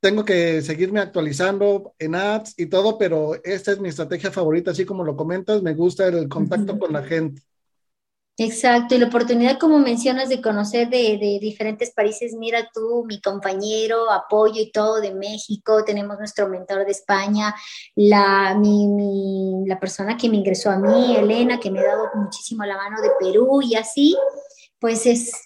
tengo 0.00 0.24
que 0.24 0.62
seguirme 0.62 0.98
actualizando 0.98 1.94
en 2.00 2.16
ads 2.16 2.54
y 2.56 2.66
todo, 2.66 2.98
pero 2.98 3.36
esta 3.44 3.70
es 3.70 3.78
mi 3.78 3.88
estrategia 3.88 4.32
favorita, 4.32 4.72
así 4.72 4.84
como 4.84 5.04
lo 5.04 5.14
comentas, 5.14 5.62
me 5.62 5.74
gusta 5.74 6.08
el 6.08 6.28
contacto 6.28 6.76
con 6.76 6.92
la 6.92 7.04
gente. 7.04 7.40
Exacto, 8.40 8.94
y 8.94 8.98
la 8.98 9.08
oportunidad, 9.08 9.58
como 9.58 9.80
mencionas, 9.80 10.28
de 10.28 10.40
conocer 10.40 10.88
de, 10.88 11.18
de, 11.18 11.40
diferentes 11.40 11.90
países, 11.90 12.34
mira 12.34 12.70
tú, 12.72 13.04
mi 13.04 13.20
compañero, 13.20 14.12
apoyo 14.12 14.62
y 14.62 14.70
todo 14.70 15.00
de 15.00 15.12
México, 15.12 15.82
tenemos 15.84 16.18
nuestro 16.18 16.48
mentor 16.48 16.84
de 16.84 16.92
España, 16.92 17.52
la, 17.96 18.54
mi, 18.54 18.86
mi, 18.86 19.66
la 19.66 19.80
persona 19.80 20.16
que 20.16 20.28
me 20.28 20.36
ingresó 20.36 20.70
a 20.70 20.78
mí, 20.78 21.16
Elena, 21.16 21.58
que 21.58 21.72
me 21.72 21.80
ha 21.80 21.86
dado 21.86 22.10
muchísimo 22.14 22.64
la 22.64 22.76
mano 22.76 23.02
de 23.02 23.10
Perú 23.18 23.60
y 23.60 23.74
así, 23.74 24.16
pues 24.80 25.06
es 25.06 25.42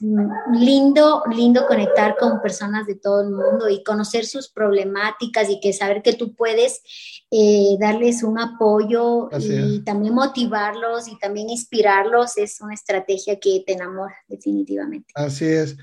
lindo, 0.53 1.23
lindo 1.35 1.67
conectar 1.67 2.17
con 2.19 2.43
personas 2.43 2.87
de 2.87 2.97
todo 2.97 3.23
el 3.23 3.31
mundo 3.31 3.69
y 3.71 3.83
conocer 3.83 4.27
sus 4.27 4.51
problemáticas 4.51 5.49
y 5.49 5.59
que 5.61 5.73
saber 5.73 6.03
que 6.03 6.13
tú 6.13 6.35
puedes 6.35 6.83
eh, 7.31 7.77
darles 7.81 8.23
un 8.23 8.39
apoyo 8.39 9.31
y 9.39 9.83
también 9.85 10.15
motivarlos 10.15 11.09
y 11.09 11.19
también 11.19 11.49
inspirarlos 11.49 12.37
es 12.37 12.61
una 12.61 12.75
estrategia 12.75 13.41
que 13.41 13.63
te 13.67 13.73
enamora 13.73 14.15
definitivamente. 14.29 15.13
Así 15.15 15.47
es. 15.47 15.77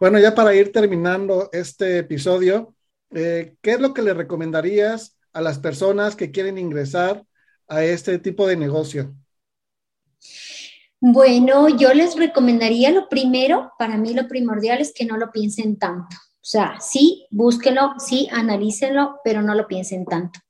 Bueno, 0.00 0.18
ya 0.18 0.34
para 0.34 0.54
ir 0.54 0.72
terminando 0.72 1.50
este 1.52 1.98
episodio, 1.98 2.74
eh, 3.10 3.56
¿qué 3.60 3.72
es 3.72 3.80
lo 3.80 3.92
que 3.92 4.02
le 4.02 4.14
recomendarías 4.14 5.18
a 5.34 5.42
las 5.42 5.58
personas 5.58 6.16
que 6.16 6.30
quieren 6.30 6.56
ingresar 6.56 7.24
a 7.68 7.84
este 7.84 8.18
tipo 8.18 8.46
de 8.46 8.56
negocio? 8.56 9.14
Bueno, 11.00 11.68
yo 11.68 11.92
les 11.92 12.16
recomendaría 12.16 12.90
lo 12.90 13.08
primero, 13.08 13.72
para 13.78 13.98
mí 13.98 14.14
lo 14.14 14.26
primordial 14.28 14.80
es 14.80 14.94
que 14.94 15.04
no 15.04 15.18
lo 15.18 15.30
piensen 15.30 15.78
tanto. 15.78 16.16
O 16.16 16.48
sea, 16.48 16.78
sí, 16.80 17.26
búsquenlo, 17.30 17.94
sí, 17.98 18.28
analícenlo, 18.32 19.20
pero 19.22 19.42
no 19.42 19.54
lo 19.54 19.66
piensen 19.66 20.06
tanto. 20.06 20.40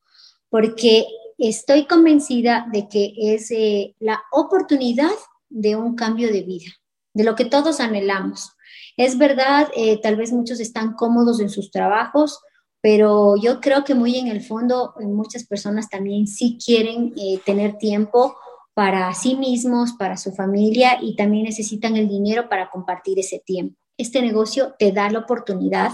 Porque 0.49 1.07
estoy 1.37 1.87
convencida 1.87 2.69
de 2.73 2.89
que 2.89 3.15
es 3.17 3.51
eh, 3.51 3.97
la 3.99 4.23
oportunidad 4.31 5.11
de 5.49 5.75
un 5.75 5.97
cambio 5.97 6.33
de 6.33 6.43
vida, 6.43 6.71
de 7.13 7.25
lo 7.25 7.35
que 7.35 7.47
todos 7.47 7.81
anhelamos. 7.81 8.53
Es 8.97 9.19
verdad, 9.19 9.69
eh, 9.75 10.01
tal 10.01 10.17
vez 10.17 10.33
muchos 10.33 10.61
están 10.61 10.95
cómodos 10.95 11.41
en 11.41 11.51
sus 11.51 11.71
trabajos, 11.73 12.39
pero 12.81 13.35
yo 13.37 13.61
creo 13.61 13.83
que 13.83 13.97
muy 13.97 14.17
en 14.17 14.29
el 14.29 14.43
fondo 14.43 14.95
muchas 15.01 15.45
personas 15.45 15.89
también 15.89 16.29
sí 16.29 16.57
quieren 16.65 17.13
tener 17.45 17.79
tiempo 17.79 18.37
para 18.77 19.15
sí 19.15 19.37
mismos, 19.37 19.95
para 19.95 20.19
su 20.19 20.33
familia 20.33 20.99
y 21.01 21.17
también 21.17 21.45
necesitan 21.45 21.97
el 21.97 22.09
dinero 22.09 22.51
para 22.51 22.69
compartir 22.69 23.19
ese 23.19 23.39
tiempo. 23.39 23.75
Este 23.97 24.21
negocio 24.21 24.75
te 24.79 24.93
da 24.93 25.09
la 25.09 25.21
oportunidad 25.21 25.93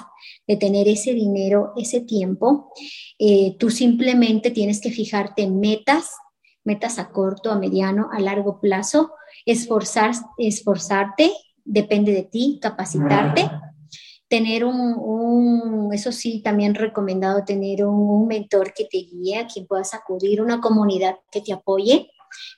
de 0.49 0.57
tener 0.57 0.89
ese 0.89 1.15
dinero, 1.15 1.75
ese 1.77 2.01
tiempo. 2.01 2.73
Eh, 3.21 3.55
tú 3.61 3.71
simplemente 3.71 4.51
tienes 4.51 4.81
que 4.81 4.91
fijarte 4.91 5.49
metas, 5.49 6.11
metas 6.65 6.99
a 6.99 7.11
corto, 7.11 7.53
a 7.53 7.59
mediano, 7.59 8.09
a 8.13 8.19
largo 8.19 8.59
plazo, 8.61 9.13
esforzar, 9.47 10.11
esforzarte, 10.37 11.31
depende 11.65 12.11
de 12.11 12.25
ti, 12.25 12.59
capacitarte 12.61 13.49
tener 14.27 14.65
un, 14.65 15.91
eso 15.93 16.11
sí, 16.11 16.41
también 16.43 16.75
recomendado 16.75 17.45
tener 17.45 17.85
un, 17.85 17.95
un, 17.95 18.27
mentor 18.27 18.73
que 18.73 18.85
te 18.85 18.97
guíe, 18.97 19.37
a 19.37 19.47
quien 19.47 19.67
puedas 19.67 19.93
acudir, 19.93 20.41
una 20.41 20.59
comunidad 20.63 21.17
que 21.31 21.43
te 21.43 21.53
apoye, 21.53 22.09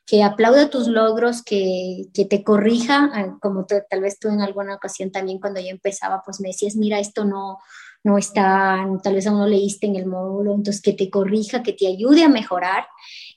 que 0.07 0.23
aplauda 0.23 0.71
tus 0.71 0.88
logros, 0.88 1.43
que, 1.43 2.07
te 2.12 2.45
corrija, 2.45 3.11
ah, 3.12 3.38
como 3.40 3.66
tal 3.66 4.00
vez 4.00 4.19
tú 4.19 4.28
en 4.28 4.40
alguna 4.40 4.75
ocasión 4.75 5.11
también 5.11 5.38
cuando 5.38 5.61
yo 5.61 5.69
empezaba, 5.69 6.23
pues 6.25 6.40
me 6.40 6.49
decías, 6.49 6.76
mira, 6.76 6.99
esto 6.99 7.25
no, 7.25 7.59
no 8.02 8.19
está, 8.19 8.87
tal 9.02 9.14
vez 9.14 9.26
aún 9.26 9.38
no 9.38 9.47
leíste 9.47 9.87
en 9.87 9.97
el 9.97 10.07
módulo, 10.07 10.54
entonces 10.54 10.83
que 10.83 10.93
te 10.93 11.11
corrija, 11.11 11.62
que 11.62 11.73
te 11.73 11.87
ayude 11.87 12.25
a 12.25 12.28
mejorar 12.28 12.87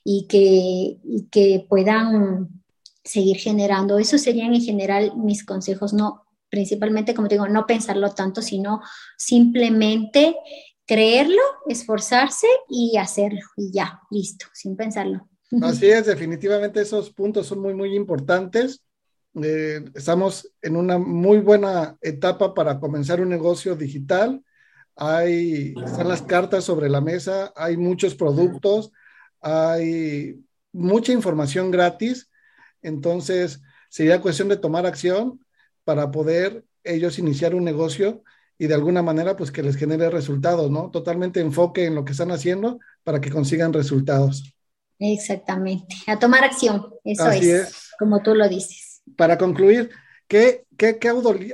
y 0.04 0.26
que, 0.28 0.98
que 1.30 1.66
puedan 1.68 2.48
seguir 3.04 3.38
generando. 3.38 3.98
Eso 3.98 4.18
serían 4.18 4.54
en 4.54 4.62
general 4.62 5.16
mis 5.16 5.44
consejos, 5.44 5.92
no 5.92 6.24
principalmente, 6.50 7.14
como 7.14 7.28
te 7.28 7.34
digo, 7.34 7.48
no 7.48 7.66
pensarlo 7.66 8.10
tanto, 8.10 8.42
sino 8.42 8.80
simplemente 9.16 10.36
creerlo, 10.86 11.42
esforzarse 11.66 12.46
y 12.68 12.96
hacerlo 12.96 13.40
y 13.56 13.70
ya, 13.72 14.00
listo, 14.10 14.46
sin 14.54 14.76
pensarlo. 14.76 15.28
Así 15.62 15.86
es, 15.86 16.06
definitivamente 16.06 16.80
esos 16.80 17.10
puntos 17.10 17.46
son 17.46 17.60
muy, 17.60 17.74
muy 17.74 17.94
importantes. 17.94 18.82
Eh, 19.42 19.84
estamos 19.94 20.52
en 20.60 20.76
una 20.76 20.98
muy 20.98 21.38
buena 21.38 21.96
etapa 22.00 22.54
para 22.54 22.78
comenzar 22.78 23.20
un 23.20 23.28
negocio 23.28 23.74
digital. 23.74 24.42
Hay, 24.96 25.74
están 25.84 26.08
las 26.08 26.22
cartas 26.22 26.64
sobre 26.64 26.88
la 26.88 27.00
mesa, 27.00 27.52
hay 27.56 27.76
muchos 27.76 28.14
productos, 28.14 28.90
hay 29.40 30.44
mucha 30.72 31.12
información 31.12 31.70
gratis. 31.70 32.28
Entonces, 32.82 33.62
sería 33.88 34.20
cuestión 34.20 34.48
de 34.48 34.56
tomar 34.56 34.86
acción 34.86 35.40
para 35.84 36.10
poder 36.10 36.64
ellos 36.84 37.18
iniciar 37.18 37.54
un 37.54 37.64
negocio 37.64 38.22
y 38.58 38.66
de 38.66 38.74
alguna 38.74 39.02
manera, 39.02 39.36
pues 39.36 39.52
que 39.52 39.62
les 39.62 39.76
genere 39.76 40.10
resultados, 40.10 40.70
¿no? 40.70 40.90
Totalmente 40.90 41.40
enfoque 41.40 41.86
en 41.86 41.94
lo 41.94 42.04
que 42.04 42.12
están 42.12 42.32
haciendo 42.32 42.80
para 43.04 43.20
que 43.20 43.30
consigan 43.30 43.72
resultados. 43.72 44.57
Exactamente, 44.98 45.94
a 46.06 46.18
tomar 46.18 46.44
acción, 46.44 46.92
eso 47.04 47.30
es, 47.30 47.90
como 47.98 48.22
tú 48.22 48.34
lo 48.34 48.48
dices. 48.48 49.02
Para 49.16 49.38
concluir, 49.38 49.90
¿qué, 50.26 50.66
qué, 50.76 50.98
qué 50.98 51.08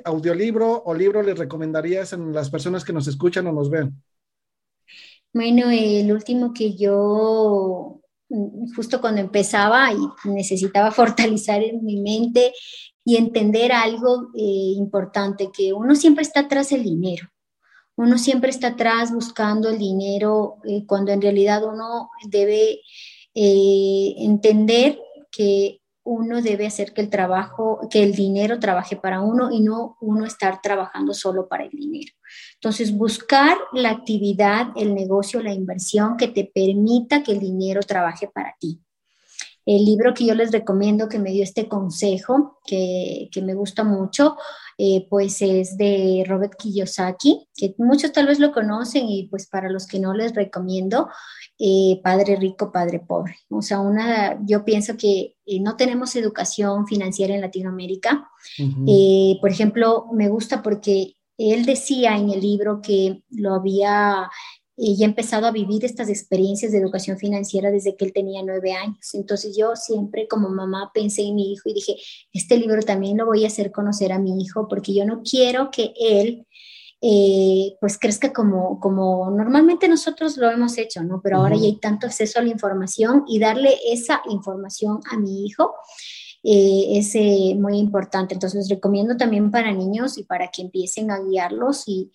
audiolibro 0.05 0.83
o 0.85 0.95
libro 0.95 1.23
les 1.23 1.39
recomendarías 1.39 2.13
a 2.13 2.17
las 2.17 2.51
personas 2.51 2.85
que 2.85 2.93
nos 2.93 3.07
escuchan 3.07 3.47
o 3.47 3.53
nos 3.53 3.69
ven? 3.69 4.03
Bueno, 5.35 5.69
el 5.69 6.13
último 6.13 6.54
que 6.54 6.76
yo, 6.76 8.00
justo 8.76 9.00
cuando 9.00 9.21
empezaba 9.21 9.93
y 9.93 10.30
necesitaba 10.30 10.91
fortalecer 10.93 11.65
en 11.65 11.85
mi 11.85 12.00
mente 12.00 12.52
y 13.04 13.17
entender 13.17 13.73
algo 13.73 14.28
eh, 14.35 14.75
importante, 14.76 15.50
que 15.52 15.73
uno 15.73 15.97
siempre 15.97 16.23
está 16.23 16.41
atrás 16.41 16.71
del 16.71 16.85
dinero. 16.85 17.28
Uno 17.97 18.17
siempre 18.17 18.50
está 18.50 18.69
atrás 18.69 19.13
buscando 19.13 19.69
el 19.69 19.78
dinero 19.78 20.57
eh, 20.65 20.85
cuando 20.87 21.13
en 21.13 21.21
realidad 21.21 21.63
uno 21.65 22.11
debe 22.28 22.80
eh, 23.34 24.14
entender 24.18 24.99
que 25.30 25.80
uno 26.04 26.42
debe 26.42 26.66
hacer 26.66 26.92
que 26.92 27.00
el 27.00 27.08
trabajo, 27.08 27.88
que 27.90 28.02
el 28.02 28.12
dinero 28.14 28.60
trabaje 28.60 28.94
para 28.94 29.23
uno 29.23 29.50
y 29.50 29.60
no 29.60 29.97
uno 30.00 30.26
estar 30.26 30.60
trabajando 30.60 31.14
solo 31.14 31.49
para 31.49 31.64
el 31.64 31.70
dinero. 31.70 32.12
Entonces, 32.54 32.94
buscar 32.94 33.56
la 33.73 33.90
actividad, 33.90 34.68
el 34.76 34.94
negocio, 34.94 35.42
la 35.42 35.54
inversión 35.54 36.16
que 36.18 36.28
te 36.28 36.44
permita 36.44 37.23
que 37.23 37.32
el 37.32 37.40
dinero 37.40 37.80
trabaje 37.80 38.28
para 38.28 38.54
ti. 38.60 38.83
El 39.67 39.85
libro 39.85 40.15
que 40.15 40.27
yo 40.27 40.35
les 40.35 40.53
recomiendo 40.53 41.09
que 41.09 41.19
me 41.19 41.31
dio 41.31 41.43
este 41.43 41.69
consejo, 41.69 42.59
que, 42.67 43.29
que 43.33 43.43
me 43.43 43.55
gusta 43.55 43.85
mucho, 43.85 44.37
eh, 44.77 45.07
pues 45.09 45.41
es 45.41 45.77
de 45.77 46.25
Robert 46.27 46.55
Kiyosaki, 46.57 47.49
que 47.55 47.75
muchos 47.79 48.13
tal 48.13 48.27
vez 48.27 48.41
lo 48.41 48.53
conocen 48.53 49.09
y 49.09 49.29
pues 49.29 49.47
para 49.47 49.71
los 49.71 49.87
que 49.87 50.00
no 50.00 50.15
les 50.15 50.35
recomiendo, 50.35 51.09
eh, 51.59 52.00
Padre 52.03 52.37
Rico, 52.37 52.73
Padre 52.73 52.99
Pobre. 52.99 53.37
O 53.50 53.63
sea, 53.63 53.79
una, 53.79 54.39
yo 54.45 54.65
pienso 54.65 54.97
que 54.97 55.37
eh, 55.47 55.61
no 55.61 55.77
tenemos 55.77 56.17
educación 56.17 56.89
financiera 56.89 57.35
en 57.35 57.41
Latinoamérica. 57.41 58.29
por 59.41 59.50
ejemplo, 59.50 60.07
me 60.13 60.29
gusta 60.29 60.61
porque 60.63 61.17
él 61.39 61.65
decía 61.67 62.17
en 62.17 62.31
el 62.31 62.41
libro 62.41 62.81
que 62.81 63.23
lo 63.31 63.55
había 63.55 64.29
y 64.76 65.00
he 65.02 65.04
empezado 65.04 65.47
a 65.47 65.52
vivir 65.52 65.84
estas 65.84 66.08
experiencias 66.08 66.73
de 66.73 66.78
educación 66.78 67.17
financiera 67.17 67.71
desde 67.71 67.97
que 67.97 68.04
él 68.04 68.13
tenía 68.13 68.43
nueve 68.43 68.73
años. 68.73 69.15
Entonces 69.15 69.56
yo 69.56 69.76
siempre 69.76 70.26
como 70.28 70.49
mamá 70.49 70.91
pensé 70.93 71.23
en 71.23 71.37
mi 71.37 71.52
hijo 71.52 71.69
y 71.69 71.75
dije, 71.75 71.97
este 72.32 72.56
libro 72.56 72.82
también 72.82 73.19
lo 73.19 73.26
voy 73.26 73.45
a 73.45 73.49
hacer 73.49 73.71
conocer 73.71 74.13
a 74.13 74.19
mi 74.19 74.43
hijo 74.43 74.67
porque 74.69 74.95
yo 74.95 75.04
no 75.04 75.23
quiero 75.23 75.71
que 75.71 75.95
él 75.99 76.47
eh, 77.06 77.76
pues 77.80 77.99
crezca 77.99 78.32
como, 78.32 78.80
como 78.80 79.30
normalmente 79.30 79.89
nosotros 79.89 80.39
lo 80.39 80.50
hemos 80.50 80.78
hecho, 80.78 81.02
¿no? 81.02 81.21
Pero 81.23 81.37
ahora 81.37 81.54
ya 81.54 81.65
hay 81.65 81.76
tanto 81.76 82.06
acceso 82.06 82.39
a 82.39 82.43
la 82.43 82.49
información 82.49 83.25
y 83.28 83.39
darle 83.39 83.76
esa 83.91 84.23
información 84.30 85.00
a 85.10 85.19
mi 85.19 85.45
hijo. 85.45 85.75
Eh, 86.43 86.99
es 86.99 87.15
eh, 87.15 87.56
muy 87.58 87.78
importante. 87.78 88.34
Entonces, 88.34 88.58
les 88.58 88.69
recomiendo 88.71 89.17
también 89.17 89.50
para 89.50 89.73
niños 89.73 90.17
y 90.17 90.25
para 90.25 90.49
que 90.49 90.63
empiecen 90.63 91.10
a 91.10 91.21
guiarlos 91.21 91.84
y 91.89 92.10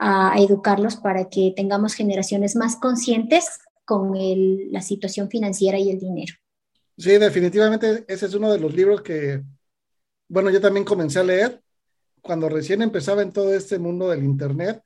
a, 0.00 0.34
educarlos 0.38 0.96
para 0.96 1.28
que 1.28 1.52
tengamos 1.54 1.94
generaciones 1.94 2.56
más 2.56 2.76
conscientes 2.76 3.58
con 3.84 4.12
la 4.72 4.80
situación 4.80 5.28
financiera 5.28 5.78
y 5.78 5.90
el 5.90 6.00
dinero. 6.00 6.34
Sí, 6.96 7.18
definitivamente 7.18 8.04
ese 8.08 8.26
es 8.26 8.34
uno 8.34 8.50
de 8.50 8.58
los 8.58 8.74
libros 8.74 9.02
que, 9.02 9.42
bueno, 10.28 10.50
yo 10.50 10.60
también 10.60 10.84
comencé 10.84 11.18
a 11.18 11.24
leer 11.24 11.60
cuando 12.22 12.48
recién 12.48 12.82
empezaba 12.82 13.22
en 13.22 13.32
todo 13.32 13.52
este 13.54 13.78
mundo 13.78 14.08
del 14.08 14.24
Internet 14.24 14.82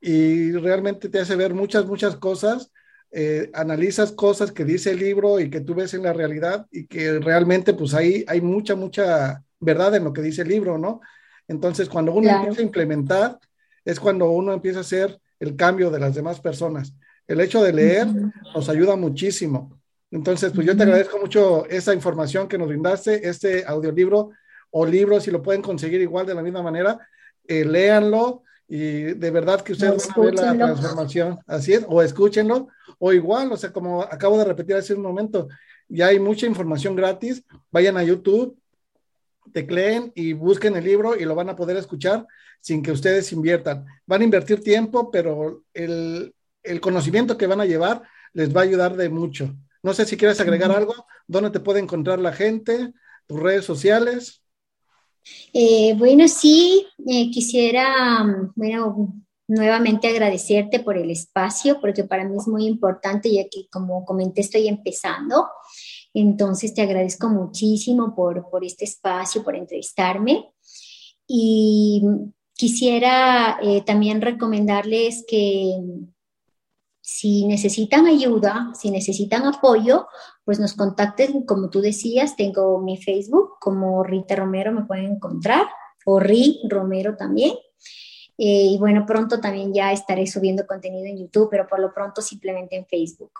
y 0.00 0.52
realmente 0.52 1.08
te 1.08 1.20
hace 1.20 1.36
ver 1.36 1.54
muchas, 1.54 1.86
muchas 1.86 2.16
cosas. 2.16 2.70
Eh, 3.10 3.50
analizas 3.54 4.12
cosas 4.12 4.52
que 4.52 4.64
dice 4.64 4.90
el 4.90 4.98
libro 4.98 5.38
y 5.38 5.48
que 5.48 5.60
tú 5.60 5.74
ves 5.74 5.94
en 5.94 6.02
la 6.02 6.12
realidad 6.12 6.66
y 6.70 6.86
que 6.86 7.18
realmente 7.20 7.72
pues 7.72 7.94
ahí 7.94 8.24
hay 8.26 8.40
mucha, 8.40 8.74
mucha 8.74 9.42
verdad 9.60 9.94
en 9.94 10.04
lo 10.04 10.12
que 10.12 10.22
dice 10.22 10.42
el 10.42 10.48
libro, 10.48 10.78
¿no? 10.78 11.00
Entonces, 11.46 11.88
cuando 11.88 12.12
uno 12.12 12.28
empieza 12.28 12.60
a 12.60 12.64
implementar, 12.64 13.38
es 13.84 14.00
cuando 14.00 14.30
uno 14.30 14.52
empieza 14.52 14.78
a 14.78 14.82
hacer 14.82 15.18
el 15.40 15.56
cambio 15.56 15.90
de 15.90 15.98
las 15.98 16.14
demás 16.14 16.40
personas. 16.40 16.94
El 17.26 17.40
hecho 17.40 17.62
de 17.62 17.72
leer 17.72 18.06
nos 18.54 18.68
ayuda 18.68 18.96
muchísimo. 18.96 19.78
Entonces, 20.10 20.52
pues 20.54 20.66
yo 20.66 20.76
te 20.76 20.84
agradezco 20.84 21.18
mucho 21.18 21.66
esa 21.66 21.92
información 21.92 22.46
que 22.46 22.58
nos 22.58 22.68
brindaste, 22.68 23.28
este 23.28 23.64
audiolibro 23.66 24.30
o 24.70 24.86
libro, 24.86 25.20
si 25.20 25.30
lo 25.30 25.42
pueden 25.42 25.62
conseguir 25.62 26.00
igual 26.00 26.26
de 26.26 26.34
la 26.34 26.42
misma 26.42 26.62
manera, 26.62 26.98
eh, 27.46 27.64
léanlo 27.64 28.42
y 28.66 29.02
de 29.14 29.30
verdad 29.30 29.60
que 29.60 29.72
ustedes 29.72 30.08
van 30.08 30.20
a 30.20 30.22
ver 30.22 30.34
la 30.34 30.56
transformación. 30.56 31.38
Así 31.46 31.74
es, 31.74 31.84
o 31.88 32.02
escúchenlo, 32.02 32.68
o 32.98 33.12
igual, 33.12 33.52
o 33.52 33.56
sea, 33.56 33.72
como 33.72 34.02
acabo 34.02 34.38
de 34.38 34.44
repetir 34.44 34.76
hace 34.76 34.94
un 34.94 35.02
momento, 35.02 35.48
ya 35.88 36.08
hay 36.08 36.18
mucha 36.18 36.46
información 36.46 36.96
gratis, 36.96 37.44
vayan 37.70 37.96
a 37.96 38.04
YouTube, 38.04 38.56
tecleen 39.52 40.12
y 40.14 40.32
busquen 40.32 40.76
el 40.76 40.84
libro 40.84 41.16
y 41.16 41.24
lo 41.24 41.34
van 41.34 41.48
a 41.48 41.56
poder 41.56 41.76
escuchar 41.76 42.26
sin 42.60 42.82
que 42.82 42.92
ustedes 42.92 43.32
inviertan. 43.32 43.84
Van 44.06 44.22
a 44.22 44.24
invertir 44.24 44.62
tiempo, 44.62 45.10
pero 45.10 45.64
el, 45.74 46.34
conocimiento 46.80 47.36
que 47.36 47.46
van 47.46 47.60
a 47.60 47.66
llevar 47.66 48.02
les 48.32 48.54
va 48.54 48.62
a 48.62 48.64
ayudar 48.64 48.96
de 48.96 49.10
mucho. 49.10 49.54
No 49.82 49.92
sé 49.92 50.06
si 50.06 50.16
quieres 50.16 50.40
agregar 50.40 50.70
algo, 50.72 50.94
¿dónde 51.26 51.50
te 51.50 51.60
puede 51.60 51.80
encontrar 51.80 52.18
la 52.18 52.32
gente? 52.32 52.92
¿Tus 53.26 53.38
redes 53.38 53.66
sociales? 53.66 54.42
Eh, 55.52 55.94
bueno, 55.98 56.26
sí, 56.26 56.86
eh, 57.06 57.30
quisiera, 57.30 58.24
bueno, 58.54 59.14
nuevamente 59.46 60.08
agradecerte 60.08 60.80
por 60.80 60.96
el 60.96 61.10
espacio, 61.10 61.80
porque 61.80 62.04
para 62.04 62.24
mí 62.24 62.36
es 62.36 62.48
muy 62.48 62.66
importante, 62.66 63.32
ya 63.32 63.44
que 63.44 63.68
como 63.70 64.04
comenté, 64.04 64.40
estoy 64.40 64.68
empezando. 64.68 65.48
Entonces, 66.14 66.72
te 66.72 66.82
agradezco 66.82 67.28
muchísimo 67.28 68.14
por, 68.14 68.46
este 68.62 68.84
espacio, 68.84 69.44
por 69.44 69.56
entrevistarme. 69.56 70.52
Y 71.26 72.02
quisiera 72.54 73.58
eh, 73.60 73.82
también 73.82 74.22
recomendarles 74.22 75.24
que, 75.28 75.76
si 77.06 77.44
necesitan 77.44 78.06
ayuda, 78.06 78.72
si 78.72 78.90
necesitan 78.90 79.44
apoyo, 79.44 80.06
pues 80.42 80.58
nos 80.58 80.72
contacten, 80.72 81.44
como 81.44 81.68
tú 81.68 81.82
decías, 81.82 82.34
tengo 82.34 82.80
mi 82.80 82.96
Facebook 82.96 83.56
como 83.60 84.02
Rita 84.02 84.36
Romero, 84.36 84.72
me 84.72 84.86
pueden 84.86 85.12
encontrar, 85.16 85.66
o 86.06 86.18
Ri 86.18 86.62
Romero 86.66 87.14
también. 87.14 87.52
Eh, 88.38 88.68
y 88.70 88.78
bueno, 88.78 89.04
pronto 89.06 89.38
también 89.38 89.74
ya 89.74 89.92
estaré 89.92 90.26
subiendo 90.26 90.66
contenido 90.66 91.04
en 91.04 91.18
YouTube, 91.18 91.48
pero 91.50 91.66
por 91.68 91.78
lo 91.78 91.92
pronto 91.92 92.22
simplemente 92.22 92.74
en 92.74 92.86
Facebook. 92.86 93.32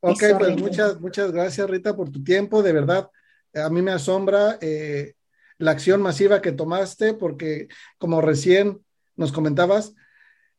Ok, 0.00 0.22
pues 0.38 0.58
muchas, 0.58 1.00
muchas 1.00 1.30
gracias 1.30 1.68
Rita 1.68 1.94
por 1.94 2.10
tu 2.10 2.24
tiempo, 2.24 2.62
de 2.62 2.72
verdad. 2.72 3.10
A 3.54 3.68
mí 3.68 3.82
me 3.82 3.90
asombra 3.90 4.58
eh, 4.60 5.14
la 5.58 5.72
acción 5.72 6.00
masiva 6.00 6.40
que 6.40 6.52
tomaste, 6.52 7.14
porque 7.14 7.68
como 7.98 8.20
recién 8.20 8.80
nos 9.16 9.30
comentabas, 9.30 9.94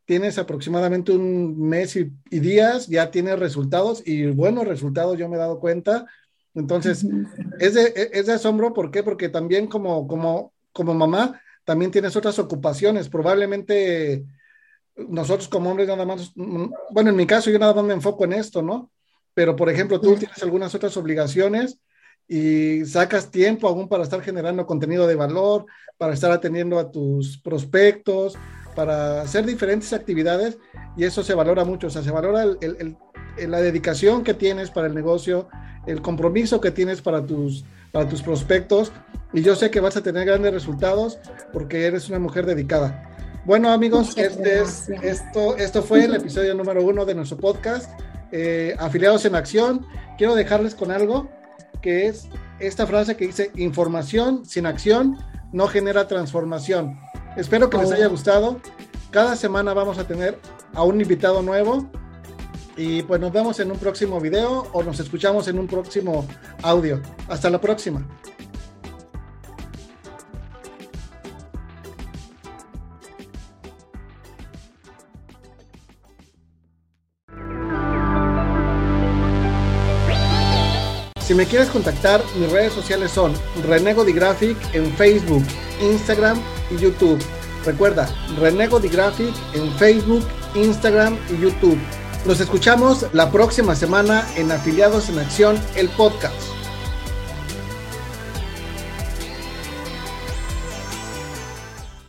tienes 0.05 0.37
aproximadamente 0.37 1.11
un 1.11 1.59
mes 1.59 1.95
y, 1.95 2.11
días, 2.29 2.87
ya 2.87 3.09
tienes 3.09 3.39
resultados 3.39 4.03
y 4.05 4.27
buenos 4.27 4.67
resultados, 4.67 5.17
yo 5.17 5.27
me 5.27 5.37
he 5.37 5.39
dado 5.39 5.59
cuenta. 5.59 6.05
Entonces, 6.53 7.05
es 7.59 7.73
de, 7.73 8.09
es 8.13 8.27
de 8.27 8.33
asombro, 8.33 8.73
¿por 8.73 8.91
qué? 8.91 9.03
Porque 9.03 9.29
también 9.29 9.67
como, 9.67 10.05
como, 10.07 10.53
como 10.71 10.93
mamá, 10.93 11.41
también 11.63 11.91
tienes 11.91 12.15
otras 12.15 12.37
ocupaciones. 12.37 13.09
Probablemente 13.09 14.25
nosotros 14.95 15.47
como 15.47 15.71
hombres 15.71 15.87
nada 15.87 16.05
más, 16.05 16.33
bueno, 16.35 17.09
en 17.09 17.15
mi 17.15 17.25
caso 17.25 17.49
yo 17.49 17.57
nada 17.57 17.73
más 17.73 17.85
me 17.85 17.93
enfoco 17.93 18.25
en 18.25 18.33
esto, 18.33 18.61
¿no? 18.61 18.90
Pero, 19.33 19.55
por 19.55 19.69
ejemplo, 19.69 19.99
tú 19.99 20.15
tienes 20.15 20.41
algunas 20.43 20.75
otras 20.75 20.95
obligaciones 20.97 21.79
y 22.27 22.85
sacas 22.85 23.31
tiempo 23.31 23.67
aún 23.67 23.87
para 23.87 24.03
estar 24.03 24.21
generando 24.21 24.65
contenido 24.65 25.07
de 25.07 25.15
valor, 25.15 25.65
para 25.97 26.13
estar 26.13 26.31
atendiendo 26.31 26.79
a 26.79 26.91
tus 26.91 27.37
prospectos, 27.37 28.37
para 28.75 29.21
hacer 29.21 29.45
diferentes 29.45 29.93
actividades 29.93 30.57
y 30.97 31.03
eso 31.03 31.23
se 31.23 31.33
valora 31.33 31.65
mucho, 31.65 31.87
o 31.87 31.89
sea, 31.89 32.01
se 32.01 32.11
valora 32.11 32.45
la 32.45 33.61
dedicación 33.61 34.23
que 34.23 34.33
tienes 34.33 34.71
para 34.71 34.87
el 34.87 34.95
negocio, 34.95 35.49
el 35.85 36.01
compromiso 36.01 36.61
que 36.61 36.71
tienes 36.71 37.01
para 37.01 37.25
tus, 37.25 37.65
para 37.91 38.07
tus 38.07 38.21
prospectos 38.21 38.91
y 39.33 39.41
yo 39.41 39.55
sé 39.55 39.71
que 39.71 39.79
vas 39.79 39.97
a 39.97 40.03
tener 40.03 40.25
grandes 40.25 40.53
resultados 40.53 41.19
porque 41.51 41.85
eres 41.85 42.09
una 42.09 42.19
mujer 42.19 42.45
dedicada. 42.45 43.07
Bueno 43.45 43.71
amigos, 43.71 44.17
este 44.17 44.61
es, 44.61 44.89
esto, 45.01 45.57
esto 45.57 45.81
fue 45.81 46.05
el 46.05 46.15
episodio 46.15 46.53
número 46.53 46.83
uno 46.83 47.05
de 47.05 47.15
nuestro 47.15 47.37
podcast, 47.37 47.89
eh, 48.31 48.75
Afiliados 48.79 49.25
en 49.25 49.35
Acción. 49.35 49.85
Quiero 50.17 50.35
dejarles 50.35 50.75
con 50.75 50.91
algo 50.91 51.29
que 51.81 52.07
es 52.07 52.27
esta 52.59 52.85
frase 52.85 53.17
que 53.17 53.27
dice, 53.27 53.51
información 53.55 54.45
sin 54.45 54.65
acción 54.65 55.17
no 55.51 55.67
genera 55.67 56.07
transformación. 56.07 56.99
Espero 57.35 57.69
que 57.69 57.77
les 57.77 57.91
haya 57.91 58.07
gustado. 58.07 58.59
Cada 59.09 59.35
semana 59.35 59.73
vamos 59.73 59.97
a 59.97 60.07
tener 60.07 60.37
a 60.73 60.83
un 60.83 61.01
invitado 61.01 61.41
nuevo. 61.41 61.89
Y 62.77 63.03
pues 63.03 63.19
nos 63.19 63.31
vemos 63.31 63.59
en 63.59 63.69
un 63.69 63.77
próximo 63.77 64.19
video 64.21 64.67
o 64.71 64.81
nos 64.81 64.99
escuchamos 64.99 65.47
en 65.47 65.59
un 65.59 65.67
próximo 65.67 66.25
audio. 66.61 67.01
Hasta 67.27 67.49
la 67.49 67.59
próxima. 67.59 68.05
Si 81.31 81.35
me 81.35 81.45
quieres 81.45 81.69
contactar, 81.69 82.21
mis 82.37 82.51
redes 82.51 82.73
sociales 82.73 83.09
son 83.09 83.31
Renego 83.65 84.03
Graphic 84.03 84.57
en 84.73 84.91
Facebook, 84.97 85.45
Instagram 85.81 86.37
y 86.69 86.75
YouTube. 86.75 87.23
Recuerda, 87.65 88.13
Renego 88.37 88.81
Graphic 88.81 89.33
en 89.53 89.71
Facebook, 89.75 90.25
Instagram 90.55 91.17
y 91.29 91.41
YouTube. 91.41 91.79
Nos 92.25 92.41
escuchamos 92.41 93.05
la 93.13 93.31
próxima 93.31 93.77
semana 93.77 94.27
en 94.35 94.51
Afiliados 94.51 95.07
en 95.07 95.19
Acción, 95.19 95.57
el 95.77 95.87
podcast. 95.91 96.50